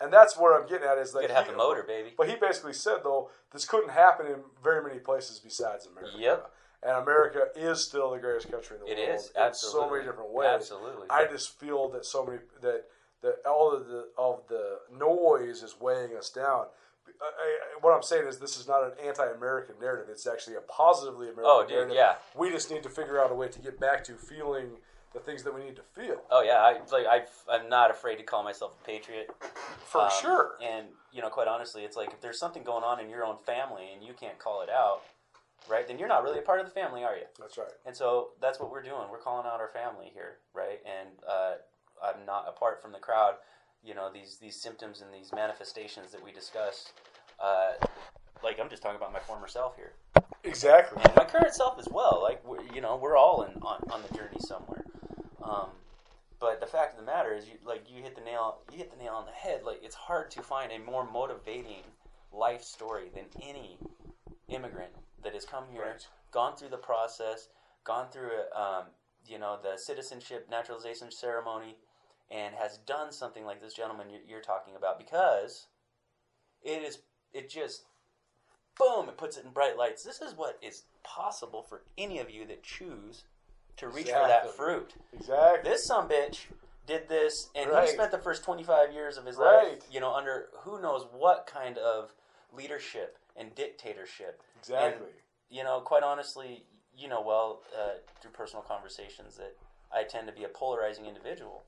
[0.00, 2.14] And that's what I'm getting at is that You have he- the motor, baby.
[2.16, 6.16] but he basically said, though, this couldn't happen in very many places besides America.
[6.18, 6.50] Yep.
[6.84, 10.04] And America is still the greatest country in the It world is, in so many
[10.04, 10.48] different ways.
[10.52, 11.06] Absolutely.
[11.10, 12.84] I just feel that so many that
[13.22, 16.66] that all of the of the noise is weighing us down.
[17.20, 20.06] I, I, what I'm saying is, this is not an anti-American narrative.
[20.10, 21.66] It's actually a positively American narrative.
[21.66, 21.96] Oh, dude, narrative.
[21.96, 22.40] yeah.
[22.40, 24.70] We just need to figure out a way to get back to feeling
[25.14, 26.20] the things that we need to feel.
[26.32, 27.22] Oh yeah, I like I
[27.52, 29.30] I'm not afraid to call myself a patriot.
[29.84, 30.52] For Um, sure.
[30.62, 33.36] And you know, quite honestly, it's like if there's something going on in your own
[33.44, 35.02] family and you can't call it out,
[35.68, 35.86] right?
[35.86, 37.24] Then you're not really a part of the family, are you?
[37.38, 37.72] That's right.
[37.86, 39.02] And so that's what we're doing.
[39.10, 40.80] We're calling out our family here, right?
[40.84, 41.54] And uh,
[42.02, 43.34] I'm not apart from the crowd.
[43.84, 46.92] You know, these these symptoms and these manifestations that we discuss.
[47.42, 47.72] Uh,
[48.44, 49.92] like I'm just talking about my former self here,
[50.44, 51.02] Exactly.
[51.04, 52.20] and my current self as well.
[52.22, 54.84] Like we're, you know, we're all in on, on the journey somewhere.
[55.42, 55.70] Um,
[56.38, 58.58] but the fact of the matter is, you like you hit the nail.
[58.70, 59.62] You hit the nail on the head.
[59.64, 61.82] Like it's hard to find a more motivating
[62.32, 63.78] life story than any
[64.48, 64.92] immigrant
[65.22, 66.08] that has come here, Right.
[66.30, 67.48] gone through the process,
[67.84, 68.86] gone through um,
[69.24, 71.76] you know the citizenship naturalization ceremony,
[72.30, 75.68] and has done something like this gentleman you're, talking about because
[76.62, 76.98] it is
[77.32, 77.84] it just
[78.78, 80.02] boom it puts it in bright lights.
[80.02, 83.24] This is what is possible for any of you that choose
[83.76, 84.94] to reach for that fruit.
[85.12, 85.70] Exactly.
[85.70, 86.46] This some bitch
[86.86, 87.86] did this, and Right.
[87.86, 89.72] he spent the first 25 years of his Right.
[89.74, 92.12] life, you know, under who knows what kind of
[92.52, 94.42] leadership and dictatorship.
[94.62, 95.06] Exactly.
[95.06, 96.64] And, you know, quite honestly,
[96.96, 99.56] you know well uh, through personal conversations that
[99.92, 101.64] I tend to be a polarizing individual,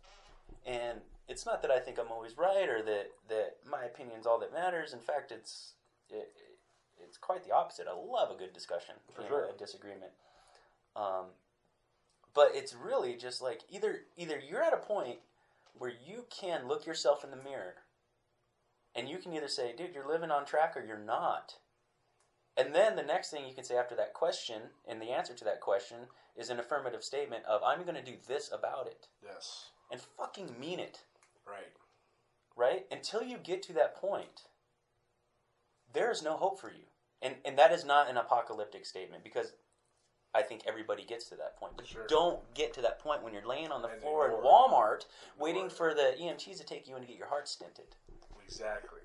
[0.67, 4.39] and it's not that I think I'm always right or that that my opinion's all
[4.41, 4.93] that matters.
[4.93, 5.75] In fact, it's
[6.11, 6.33] it,
[7.03, 7.87] it's quite the opposite.
[7.89, 9.47] I love a good discussion, For sure.
[9.47, 10.13] know, a disagreement.
[10.97, 11.27] Um,
[12.35, 15.19] but it's really just like either either you're at a point
[15.77, 17.75] where you can look yourself in the mirror
[18.95, 21.55] and you can either say, dude, you're living on track or you're not.
[22.57, 25.45] And then the next thing you can say after that question, and the answer to
[25.45, 25.99] that question
[26.37, 29.09] is an affirmative statement of, I'm going to do this about it.
[29.25, 29.71] yes.
[29.91, 31.01] And fucking mean it,
[31.47, 31.73] Right.
[32.57, 32.87] right?
[32.91, 34.45] Until you get to that point,
[35.93, 36.85] there is no hope for you.
[37.23, 39.53] And, and that is not an apocalyptic statement because
[40.35, 41.75] I think everybody gets to that point.
[41.77, 42.03] But Sure.
[42.03, 44.43] you don't get to that point when you're laying on the And floor at.
[44.43, 45.07] Walmart
[45.39, 47.95] waiting for the EMTs to take you in to get your heart stented.
[48.43, 49.01] Exactly.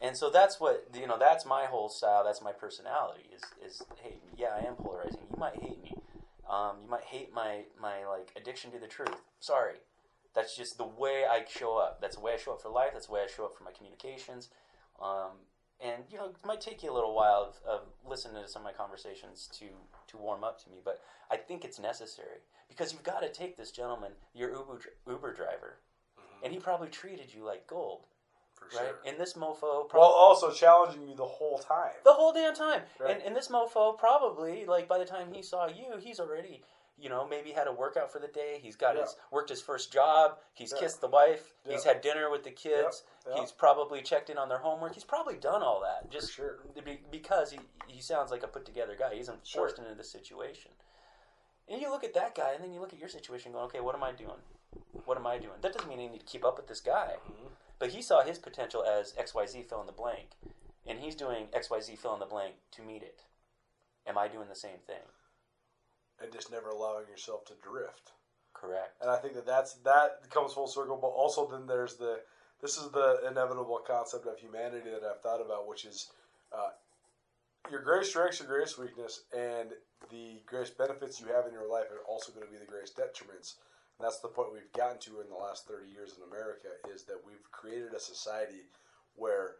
[0.00, 1.18] And so that's what you know.
[1.18, 2.24] That's my whole style.
[2.24, 3.24] That's my personality.
[3.34, 5.20] Is is hey, yeah, I am polarizing.
[5.30, 5.94] You might hate me.
[6.48, 9.20] Um, you might hate my my like addiction to the truth.
[9.40, 9.74] Sorry,
[10.34, 12.00] that's just the way I show up.
[12.00, 12.90] That's the way I show up for life.
[12.94, 14.48] That's the way I show up for my communications.
[15.02, 15.44] Um,
[15.82, 18.62] and you know, it might take you a little while of, of listening to some
[18.62, 19.66] of my conversations to
[20.08, 23.56] to warm up to me, but I think it's necessary because you've got to take
[23.56, 25.76] this gentleman, your Uber Uber driver,
[26.42, 28.06] and he probably treated you like gold,
[28.60, 28.86] For right?
[28.86, 28.98] sure.
[29.06, 31.92] And this mofo, probably, Well, also challenging you the whole time.
[32.04, 32.82] the whole damn time.
[33.00, 33.14] Right.
[33.16, 36.62] And, and this mofo probably, like, by the time he saw you, he's already,
[36.98, 38.60] you know, maybe had a workout for the day.
[38.62, 39.02] He's got Yeah.
[39.02, 40.38] his worked his first job.
[40.54, 40.80] He's Yeah.
[40.80, 41.54] kissed the wife.
[41.64, 41.72] Yeah.
[41.72, 43.02] He's had dinner with the kids.
[43.34, 44.94] He's probably checked in on their homework.
[44.94, 46.58] He's probably done all that just sure.
[47.10, 47.58] because he
[47.88, 49.14] he sounds like a put together guy.
[49.14, 49.62] He isn't Sure.
[49.62, 50.70] forced into this situation.
[51.68, 53.80] And you look at that guy, and then you look at your situation, going, okay,
[53.80, 54.40] what am I doing?
[55.04, 55.54] What am I doing?
[55.60, 57.16] That doesn't mean I need to keep up with this guy.
[57.28, 57.46] Mm-hmm.
[57.80, 60.36] But he saw his potential as XYZ fill in the blank.
[60.86, 63.22] And he's doing XYZ fill in the blank to meet it.
[64.06, 65.02] Am I doing the same thing?
[66.22, 68.12] And just never allowing yourself to drift.
[68.52, 69.00] Correct.
[69.00, 70.98] And I think that that's that comes full circle.
[71.00, 72.20] But also, then there's the
[72.60, 76.10] this is the inevitable concept of humanity that I've thought about, which is
[76.52, 76.70] uh,
[77.70, 79.70] your greatest strengths, your greatest weakness, and
[80.10, 82.98] the greatest benefits you have in your life are also going to be the greatest
[82.98, 83.54] detriments.
[84.00, 87.20] That's the point we've gotten to in the last 30 years in America is that
[87.26, 88.68] we've created a society
[89.14, 89.56] where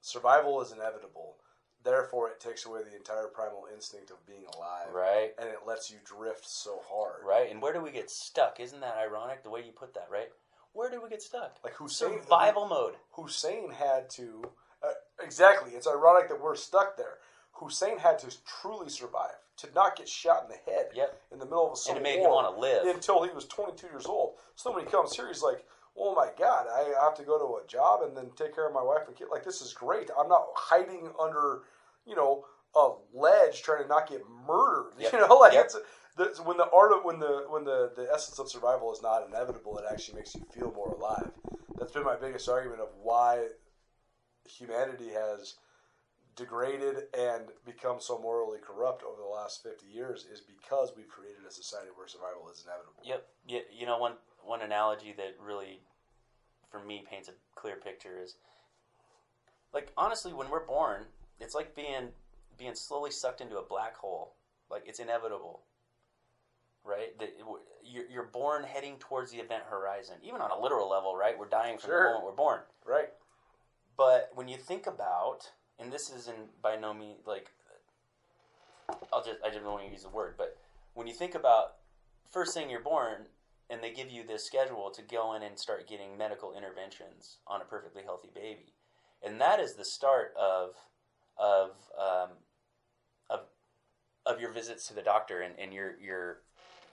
[0.00, 1.36] survival is inevitable.
[1.82, 5.34] therefore it takes away the entire primal instinct of being alive, Right.
[5.38, 7.22] and it lets you drift so hard.
[7.22, 7.50] Right.
[7.50, 8.58] And where do we get stuck?
[8.58, 10.32] Isn't that ironic the way you put that, right?
[10.72, 11.58] Where do we get stuck?
[11.62, 12.94] Like Hussein, Survival mode.
[13.10, 14.50] Hussein had to
[14.82, 15.72] uh, exactly.
[15.72, 17.18] It's ironic that we're stuck there.
[17.52, 21.22] Hussein had to truly survive to not get shot in the head Yep.
[21.32, 22.86] in the middle of a civil And it made war him wanna live.
[22.86, 24.36] until he was 22 years old.
[24.56, 25.64] So when he comes here, he's like,
[25.96, 28.72] "Oh my God, I have to go to a job and then take care of
[28.74, 29.28] my wife and kid.
[29.30, 30.10] Like this is great.
[30.18, 31.62] I'm not hiding under,
[32.04, 34.94] you know, a ledge trying to not get murdered.
[34.98, 35.12] Yep.
[35.12, 35.64] You know, like Yep.
[35.66, 35.76] it's
[36.16, 39.26] the, when the art of when the when the the essence of survival is not
[39.26, 41.30] inevitable, it actually makes you feel more alive.
[41.76, 43.48] That's been my biggest argument of why
[44.46, 45.54] humanity has
[46.36, 51.44] degraded and become so morally corrupt over the last 50 years is because we've created
[51.46, 53.02] a society where survival is inevitable.
[53.04, 53.26] Yep.
[53.46, 54.14] You, you know, one
[54.44, 55.80] one analogy that really,
[56.70, 58.36] for me, paints a clear picture is,
[59.72, 61.04] like honestly, when we're born,
[61.40, 62.08] it's like being
[62.58, 64.34] being slowly sucked into a black hole.
[64.70, 65.62] Like it's inevitable,
[66.84, 67.16] right?
[67.18, 67.30] That
[67.84, 71.38] you're, you're born heading towards the event horizon, even on a literal level, right?
[71.38, 72.02] We're dying from Sure.
[72.04, 72.60] the moment we're born.
[72.86, 73.10] Right?
[73.96, 77.50] But when you think about, and this isn't by no means like,
[79.12, 80.56] I'll just I didn't want to use the word, but
[80.94, 81.76] when you think about
[82.30, 83.26] first thing you're born,
[83.70, 87.60] and they give you this schedule to go in and start getting medical interventions on
[87.60, 88.74] a perfectly healthy baby,
[89.22, 90.74] and that is the start of
[91.38, 92.30] of um,
[93.30, 93.40] of
[94.26, 96.38] of your visits to the doctor and, and your your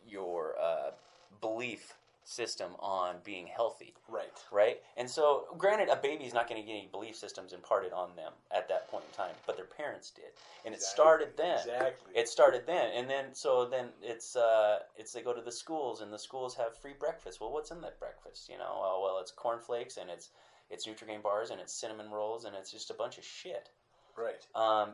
[0.08, 0.92] your uh,
[1.40, 4.32] belief system on being healthy Right.
[4.52, 4.82] right?
[4.98, 8.34] And so, granted, a baby's not going to get any belief systems imparted on them
[8.56, 10.26] at that point in time, but their parents did,
[10.66, 11.58] and it started then.
[11.60, 12.12] Exactly.
[12.16, 16.02] It started then, and then so then it's uh, it's they go to the schools,
[16.02, 17.40] and the schools have free breakfast.
[17.42, 18.50] Well, what's in that breakfast?
[18.50, 20.30] You know, oh, well, it's cornflakes, and it's
[20.70, 23.70] it's Nutrigrain bars, and it's cinnamon rolls, and it's just a bunch of shit.
[24.18, 24.46] right.
[24.56, 24.92] Um,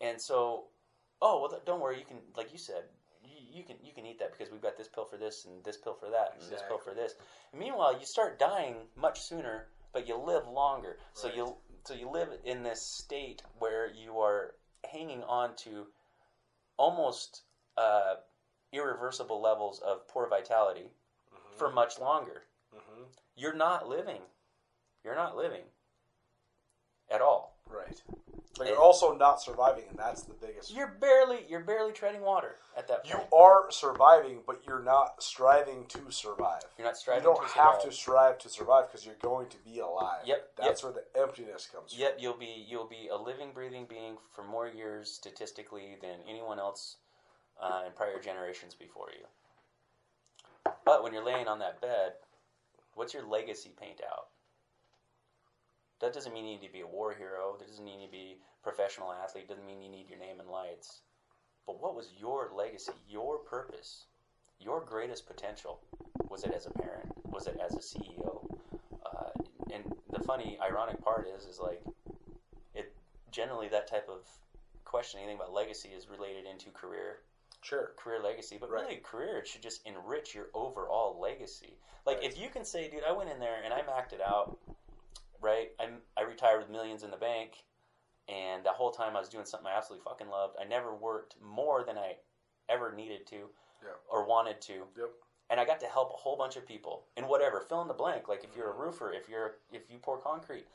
[0.00, 0.64] and so,
[1.22, 1.98] oh well, don't worry.
[1.98, 2.84] You can, like you said,
[3.50, 5.76] you, can you can eat that because we've got this pill for this and this
[5.76, 7.14] pill for that and this pill for this.
[7.52, 10.98] And meanwhile, you start dying much sooner, but you live longer.
[11.14, 14.54] So you so you live in this state where you are
[14.92, 15.86] hanging on to
[16.76, 17.42] almost
[17.76, 18.14] uh,
[18.72, 20.90] irreversible levels of poor vitality
[21.56, 22.42] for much longer.
[22.72, 23.02] hmm
[23.36, 24.20] You're not living.
[25.04, 25.62] You're not living
[27.10, 27.56] at all.
[27.68, 28.00] Right.
[28.58, 30.74] But you're also not surviving, and that's the biggest.
[30.74, 33.24] You're barely you're barely treading water at that point.
[33.30, 36.62] You are surviving, but you're not striving to survive.
[36.76, 37.22] You're not striving.
[37.22, 40.22] You don't to have to strive to survive because you're going to be alive.
[40.24, 42.00] Yep, That's where the emptiness comes from.
[42.00, 46.58] Yep, you'll be you'll be a living, breathing being for more years statistically than anyone
[46.58, 46.96] else
[47.62, 49.26] uh, in prior generations before you.
[50.84, 52.12] But when you're laying on that bed,
[52.94, 54.26] what's your legacy paint out?
[56.00, 57.56] That doesn't mean you need to be a war hero.
[57.58, 59.48] That doesn't mean you need to be professional athlete.
[59.48, 61.02] Doesn't mean you need your name and lights.
[61.66, 62.92] But what was your legacy?
[63.08, 64.06] Your purpose?
[64.58, 65.80] Your greatest potential?
[66.28, 67.12] Was it as a parent?
[67.30, 68.44] Was it as a CEO?
[69.04, 69.30] Uh,
[69.72, 71.82] and the funny, ironic part is, is like,
[72.74, 72.94] it
[73.30, 74.26] generally that type of
[74.84, 77.20] question, anything about legacy, is related into career
[77.60, 77.92] Sure.
[77.96, 78.82] career legacy, but Right.
[78.82, 81.76] really career it should just enrich your overall legacy.
[82.06, 82.26] Like Right.
[82.26, 84.56] if you can say, dude, I went in there and I macked it out,
[85.40, 85.74] right?
[85.78, 87.64] I I retired with millions in the bank,
[88.28, 90.56] and the whole time I was doing something I absolutely fucking loved.
[90.60, 92.16] I never worked more than I
[92.68, 93.48] ever needed to
[93.82, 93.90] Yeah.
[94.10, 94.86] or wanted to.
[94.96, 95.10] Yep.
[95.50, 97.94] And I got to help a whole bunch of people in whatever, fill in the
[97.94, 98.28] blank.
[98.28, 100.66] Like if you're a roofer, if you're if you pour concrete,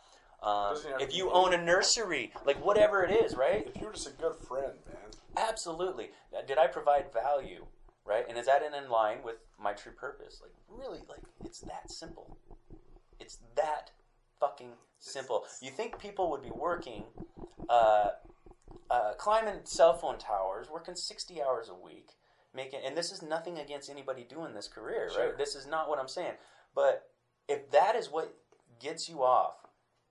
[0.41, 3.67] um, if you own a nursery, like whatever it is, right?
[3.73, 5.11] If you're just a good friend, man.
[5.49, 6.09] Absolutely.
[6.47, 7.65] Did I provide value?
[8.05, 8.25] Right?
[8.27, 10.41] And is that in, in line with my true purpose?
[10.41, 12.37] Like, really, like, it's that simple.
[13.17, 13.91] It's that
[14.41, 15.45] fucking simple.
[15.61, 17.05] You think people would be working,
[17.73, 18.09] uh,
[18.91, 22.09] uh, climbing cell phone towers, working 60 hours a week,
[22.53, 25.27] making, and this is nothing against anybody doing this career, Sure.
[25.27, 25.37] right?
[25.37, 26.33] This is not what I'm saying.
[26.75, 27.09] But
[27.47, 28.33] if that is what
[28.79, 29.55] gets you off,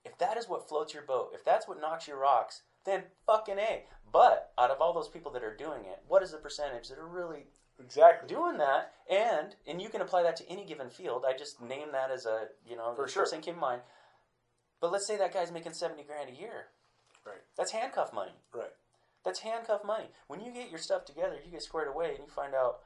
[0.05, 3.59] if that is what floats your boat, if that's what knocks your rocks, then fucking
[3.59, 3.85] A.
[4.11, 6.99] But out of all those people that are doing it, what is the percentage that
[6.99, 7.47] are really
[7.79, 8.29] Exactly.
[8.29, 8.93] doing that?
[9.09, 11.25] And and you can apply that to any given field.
[11.27, 13.27] I just name that as a you know For the sure.
[13.27, 13.83] thing came to mind.
[14.81, 16.67] But let's say that guy's making seventy grand a year.
[17.25, 17.43] Right.
[17.57, 18.33] That's handcuff money.
[18.55, 18.73] Right.
[19.25, 20.07] That's handcuff money.
[20.27, 22.79] When you get your stuff together, you get squared away, and you find out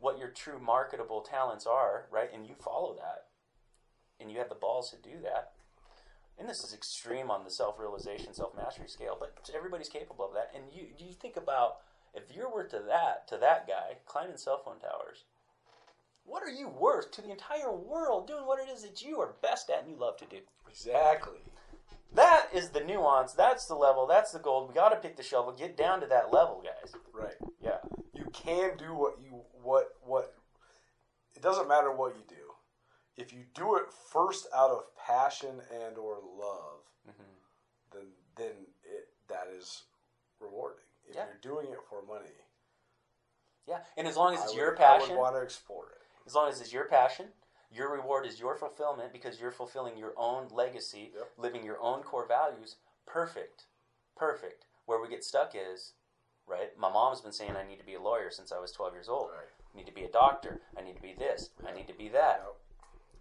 [0.00, 2.30] what your true marketable talents are, right?
[2.32, 3.26] And you follow that,
[4.18, 5.52] and you have the balls to do that.
[6.38, 10.50] And this is extreme on the self-realization, self-mastery scale, but everybody's capable of that.
[10.54, 11.76] And you, you think about
[12.14, 15.24] if you're worth to that to that guy climbing cell phone towers,
[16.24, 19.34] what are you worth to the entire world doing what it is that you are
[19.42, 20.38] best at and you love to do?
[20.68, 21.40] Exactly.
[22.14, 23.32] That is the nuance.
[23.32, 24.06] That's the level.
[24.06, 24.68] That's the gold.
[24.68, 25.52] We got to pick the shovel.
[25.52, 26.92] Get down to that level, guys.
[27.12, 27.34] Right.
[27.60, 27.78] Yeah.
[28.12, 30.34] You can do what you what what.
[31.34, 32.36] It doesn't matter what you do.
[33.16, 37.24] If you do it first out of passion and or love, Mhm.
[37.92, 38.06] then
[38.36, 39.84] then it that is
[40.40, 40.84] rewarding.
[41.08, 41.26] If Yeah.
[41.26, 42.44] you're doing it for money,
[43.66, 43.84] Yeah.
[43.96, 46.02] And as long as I it's would, your I passion, would want to explore it.
[46.26, 47.32] as long as it's your passion,
[47.72, 51.32] your reward is your fulfillment because you're fulfilling your own legacy, Yep.
[51.38, 52.76] living your own core values.
[53.06, 53.64] Perfect.
[54.16, 54.66] Perfect.
[54.86, 55.94] Where we get stuck is,
[56.46, 56.76] right?
[56.78, 59.08] My mom's been saying I need to be a lawyer since I was 12 years
[59.08, 59.30] old.
[59.30, 59.48] Right.
[59.74, 60.60] I need to be a doctor.
[60.76, 61.50] I need to be this.
[61.66, 62.42] I need to be that.
[62.44, 62.54] Yep.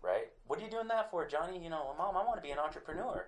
[0.02, 0.28] Right?
[0.47, 1.64] What are you doing that for, Johnny?
[1.64, 3.28] You know, mom, I want to be an entrepreneur.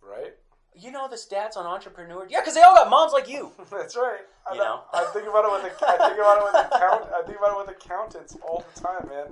[0.00, 0.34] Right.
[0.76, 2.30] You know the stats on entrepreneurs?
[2.30, 3.52] Yeah, because they all got moms like you.
[3.70, 4.20] That's right.
[4.50, 4.82] I, know?
[4.92, 7.60] I think about it with the, I think about it with account, I think about
[7.60, 9.26] it with accountants all the time, man.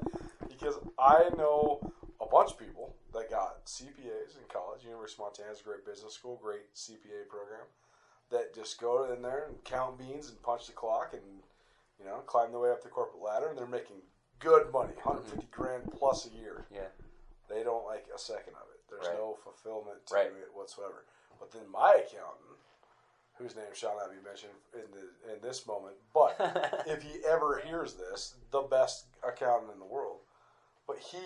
[0.63, 1.81] Because I know
[2.21, 4.85] a bunch of people that got CPAs in college.
[4.85, 7.67] University of Montana has a great business school, great CPA program.
[8.31, 11.23] That just go in there and count beans and punch the clock and
[11.99, 13.97] you know climb their way up the corporate ladder, and they're making
[14.39, 15.09] good money, mm-hmm.
[15.19, 16.65] 150 grand plus a year.
[16.73, 16.89] Yeah.
[17.51, 18.81] They don't like a second of it.
[18.89, 19.19] There's Right.
[19.19, 20.27] no fulfillment to Right.
[20.29, 21.05] it whatsoever.
[21.39, 22.57] But then my accountant,
[23.35, 26.37] whose name shall not be mentioned in the in this moment, but
[26.87, 30.21] if he ever hears this, the best accountant in the world,
[30.87, 31.19] but he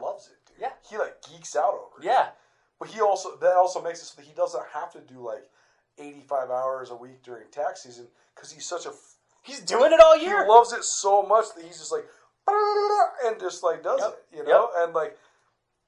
[0.00, 0.56] loves it, dude.
[0.60, 0.72] Yeah.
[0.88, 2.04] He like geeks out over it.
[2.06, 2.28] yeah.
[2.78, 5.44] But he also that also makes it so that he doesn't have to do like
[5.98, 8.92] 85 hours a week during tax season because he's such a
[9.42, 10.44] He's doing it all year.
[10.44, 12.04] he loves it so much that he's just like
[13.26, 14.22] and just like does Yep.
[14.32, 15.16] it, you know, and like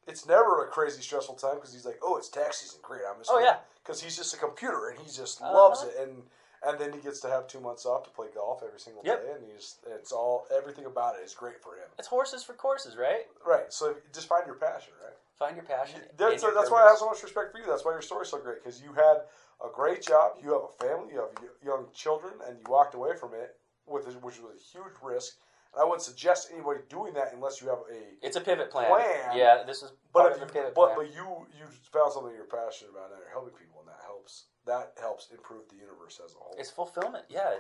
[0.07, 3.19] it's never a crazy stressful time because he's like, oh, it's tax season, great, I'm
[3.19, 3.57] just Oh, yeah.
[3.85, 5.53] because he's just a computer and he just Uh-huh.
[5.53, 6.23] loves it, and
[6.67, 9.25] and then he gets to have two months off to play golf every single Yep.
[9.25, 12.55] day, and he's it's all everything about it is great for him, It's horses for
[12.55, 13.27] courses, right?
[13.45, 13.73] right?
[13.73, 15.17] So just find your passion, right?
[15.39, 16.01] Find your passion.
[16.17, 17.67] That's, your that's why I have so much respect for you.
[17.67, 19.23] That's why your story's so great because you had
[19.65, 21.31] a great job, you have a family, you have
[21.65, 23.57] young children, and you walked away from it
[23.87, 25.35] with which was a huge risk.
[25.75, 28.01] And I wouldn't suggest anybody doing that unless you have a.
[28.25, 28.89] It's a pivot plan.
[28.89, 29.37] Plan.
[29.37, 30.95] Yeah, this is But if you, but, plan.
[30.97, 33.82] but you you found something you're passionate about and you're helping people,
[34.23, 34.45] helps.
[34.67, 36.55] That helps improve the universe as a whole.
[36.59, 37.25] It's fulfillment.
[37.29, 37.55] Yeah,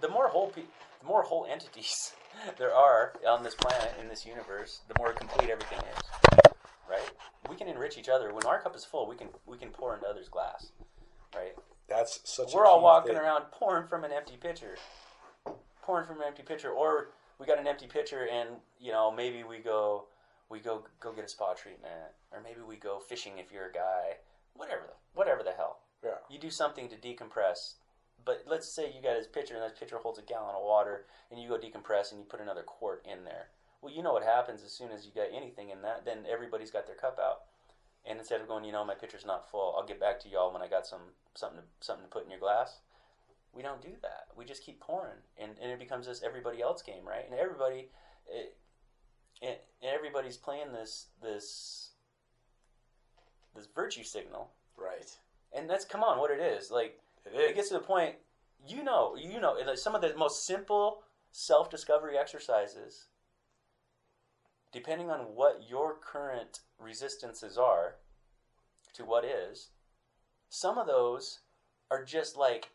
[0.00, 0.62] the more whole pe-
[1.00, 2.12] the more whole entities
[2.58, 6.50] there are on this planet in this universe, the more complete everything is.
[6.88, 7.10] Right?
[7.50, 8.32] We can enrich each other.
[8.32, 10.72] When our cup is full, we can we can pour into others' glass.
[11.34, 11.54] Right?
[11.88, 12.54] That's such.
[12.54, 13.22] We're all walking thing.
[13.22, 14.76] around pouring from an empty pitcher,
[15.82, 18.48] pouring from an empty pitcher, or we got an empty pitcher and
[18.80, 20.04] you know maybe we go
[20.48, 21.92] we go go get a spa treatment,
[22.32, 24.16] or maybe we go fishing if you're a guy.
[24.54, 25.80] Whatever the whatever the hell.
[26.04, 26.18] Yeah.
[26.30, 27.74] You do something to decompress.
[28.24, 31.06] But let's say you got his pitcher and that pitcher holds a gallon of water
[31.30, 33.48] and you go decompress and you put another quart in there.
[33.80, 36.70] Well, you know what happens as soon as you get anything in that, then everybody's
[36.70, 37.42] got their cup out.
[38.04, 40.52] And instead of going, you know, my pitcher's not full, I'll get back to y'all
[40.52, 42.78] when I got some something to, something to put in your glass.
[43.52, 44.28] We don't do that.
[44.36, 47.24] We just keep pouring, and, and it becomes this everybody else game, right?
[47.28, 47.88] And everybody,
[48.28, 48.56] it,
[49.42, 51.90] and and everybody's playing this this
[53.54, 55.10] this virtue signal, Right.
[55.58, 56.70] And that's come on, what it is.
[56.70, 57.56] Like It it is.
[57.56, 58.14] gets to the point,
[58.66, 61.02] you know, you know, like some of the most simple
[61.32, 63.06] self discovery exercises,
[64.72, 67.96] depending on what your current resistances are
[68.94, 69.70] to what is,
[70.48, 71.40] some of those
[71.90, 72.70] are just like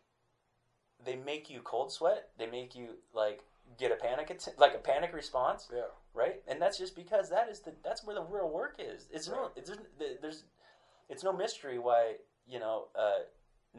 [1.04, 2.30] they make you cold sweat.
[2.38, 3.44] They make you like
[3.78, 5.82] get a panic attack, like a panic response, Yeah.
[6.14, 6.42] right?
[6.48, 9.08] And that's just because that is the that's where the real work is.
[9.12, 9.72] It's no, it's
[10.22, 10.44] there's
[11.10, 12.16] it's no mystery why
[12.48, 13.20] you know uh,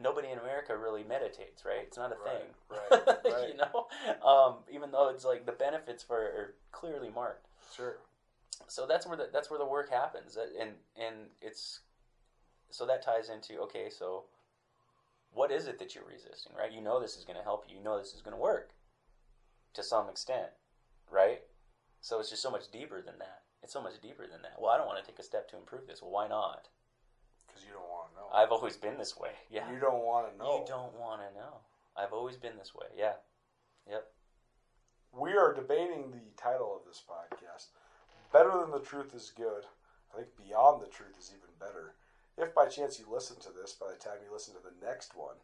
[0.01, 1.83] nobody in America really meditates, right?
[1.83, 3.49] It's not a Right, thing, right, right.
[3.49, 3.87] you know,
[4.27, 7.47] um, even though it's like the benefits for are clearly marked.
[7.75, 7.97] Sure.
[8.67, 11.81] So that's where the that's where the work happens, and and it's
[12.71, 14.23] so that ties into okay, so
[15.33, 16.71] what is it that you're resisting, right?
[16.71, 17.77] You know this is going to help you.
[17.77, 18.71] You know this is going to work
[19.73, 20.47] to some extent,
[21.11, 21.41] right?
[22.01, 23.41] So it's just so much deeper than that.
[23.61, 24.53] It's so much deeper than that.
[24.59, 26.01] Well, I don't want to take a step to improve this.
[26.01, 26.69] Well, why not?
[27.47, 28.29] Because you don't want to know.
[28.33, 29.31] I've always been this way.
[29.49, 29.71] Yeah.
[29.71, 30.59] You don't want to know.
[30.59, 31.59] You don't want to know.
[31.97, 32.87] I've always been this way.
[32.97, 33.13] Yeah.
[33.89, 34.05] Yep.
[35.13, 37.67] We are debating the title of this podcast.
[38.33, 39.63] Better than the truth is good.
[40.11, 41.95] I think beyond the truth is even better.
[42.37, 45.15] If by chance you listen to this, by the time you listen to the next
[45.15, 45.35] one,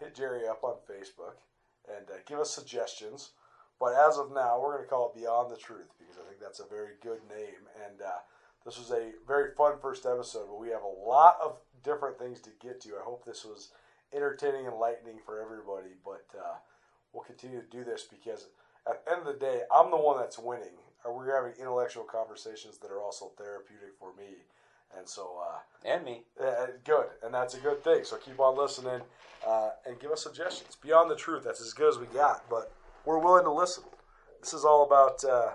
[0.00, 1.38] hit Jerry up on Facebook
[1.86, 3.30] and uh, give us suggestions.
[3.78, 6.40] But as of now, we're going to call it Beyond the Truth because I think
[6.40, 7.70] that's a very good name.
[7.86, 8.26] And uh,
[8.64, 12.40] this was a very fun first episode, but we have a lot of different things
[12.42, 12.90] to get to.
[12.90, 13.70] I hope this was
[14.14, 15.94] entertaining and enlightening for everybody.
[16.04, 16.56] But uh,
[17.12, 18.48] we'll continue to do this because
[18.88, 20.76] at the end of the day, I'm the one that's winning.
[21.06, 24.38] Uh, We're having intellectual conversations that are also therapeutic for me.
[24.98, 26.22] and so uh, And me.
[26.42, 28.04] uh, good, and that's a good thing.
[28.04, 29.00] So keep on listening
[29.46, 30.76] uh, and give us suggestions.
[30.82, 32.72] Beyond the truth, that's as good as we got, but
[33.04, 33.84] we're willing to listen.
[34.40, 35.52] This is all about uh,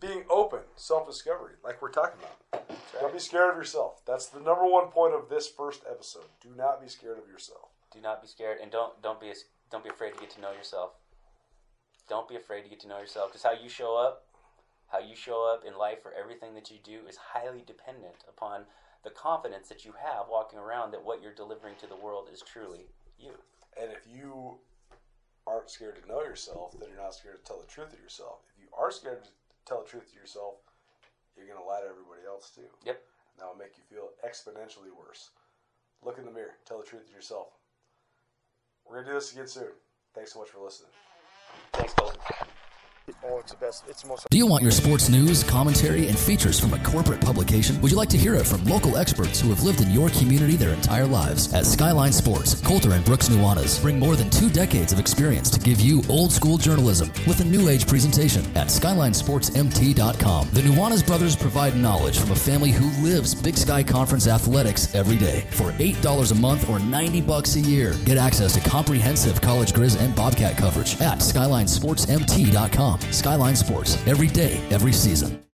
[0.00, 2.68] being open, self discovery, like we're talking about.
[3.00, 4.04] Don't be scared of yourself.
[4.06, 6.24] That's the number one point of this first episode.
[6.40, 7.68] Do not be scared of yourself.
[7.92, 9.32] Do not be scared, and don't don't be
[9.70, 10.92] don't be afraid to get to know yourself.
[12.08, 14.24] Don't be afraid to get to know yourself, because how you show up,
[14.88, 18.62] how you show up in life, or everything that you do, is highly dependent upon
[19.04, 22.42] the confidence that you have walking around that what you're delivering to the world is
[22.42, 22.86] truly
[23.18, 23.32] you.
[23.80, 24.58] And if you
[25.46, 28.40] aren't scared to know yourself, then you're not scared to tell the truth of yourself.
[28.54, 29.30] If you are scared to
[29.70, 30.56] tell the truth to yourself,
[31.36, 32.66] you're going to lie to everybody else too.
[32.84, 33.00] Yep.
[33.38, 35.30] That will make you feel exponentially worse.
[36.02, 37.48] Look in the mirror, tell the truth to yourself.
[38.84, 39.70] We're going to do this again soon.
[40.12, 40.90] Thanks so much for listening.
[41.72, 42.18] Thanks, Colter.
[43.22, 43.84] Oh, it's the best.
[43.86, 44.26] It's most.
[44.30, 47.78] Do you want your sports news, commentary, and features from a corporate publication?
[47.82, 50.56] Would you like to hear it from local experts who have lived in your community
[50.56, 51.52] their entire lives?
[51.52, 55.60] At Skyline Sports, Colter and Brooks Nuanez bring more than two decades of experience to
[55.60, 60.48] give you old school journalism with a new age presentation at SkylineSportsMT.com.
[60.52, 65.16] The Nuanez brothers provide knowledge from a family who lives Big Sky Conference athletics every
[65.16, 65.44] day.
[65.50, 70.00] For $8 a month or 90 bucks a year, get access to comprehensive college Grizz
[70.00, 73.09] and Bobcat coverage at SkylineSportsMT.com.
[73.12, 75.40] Skyline Sports, every day, every season.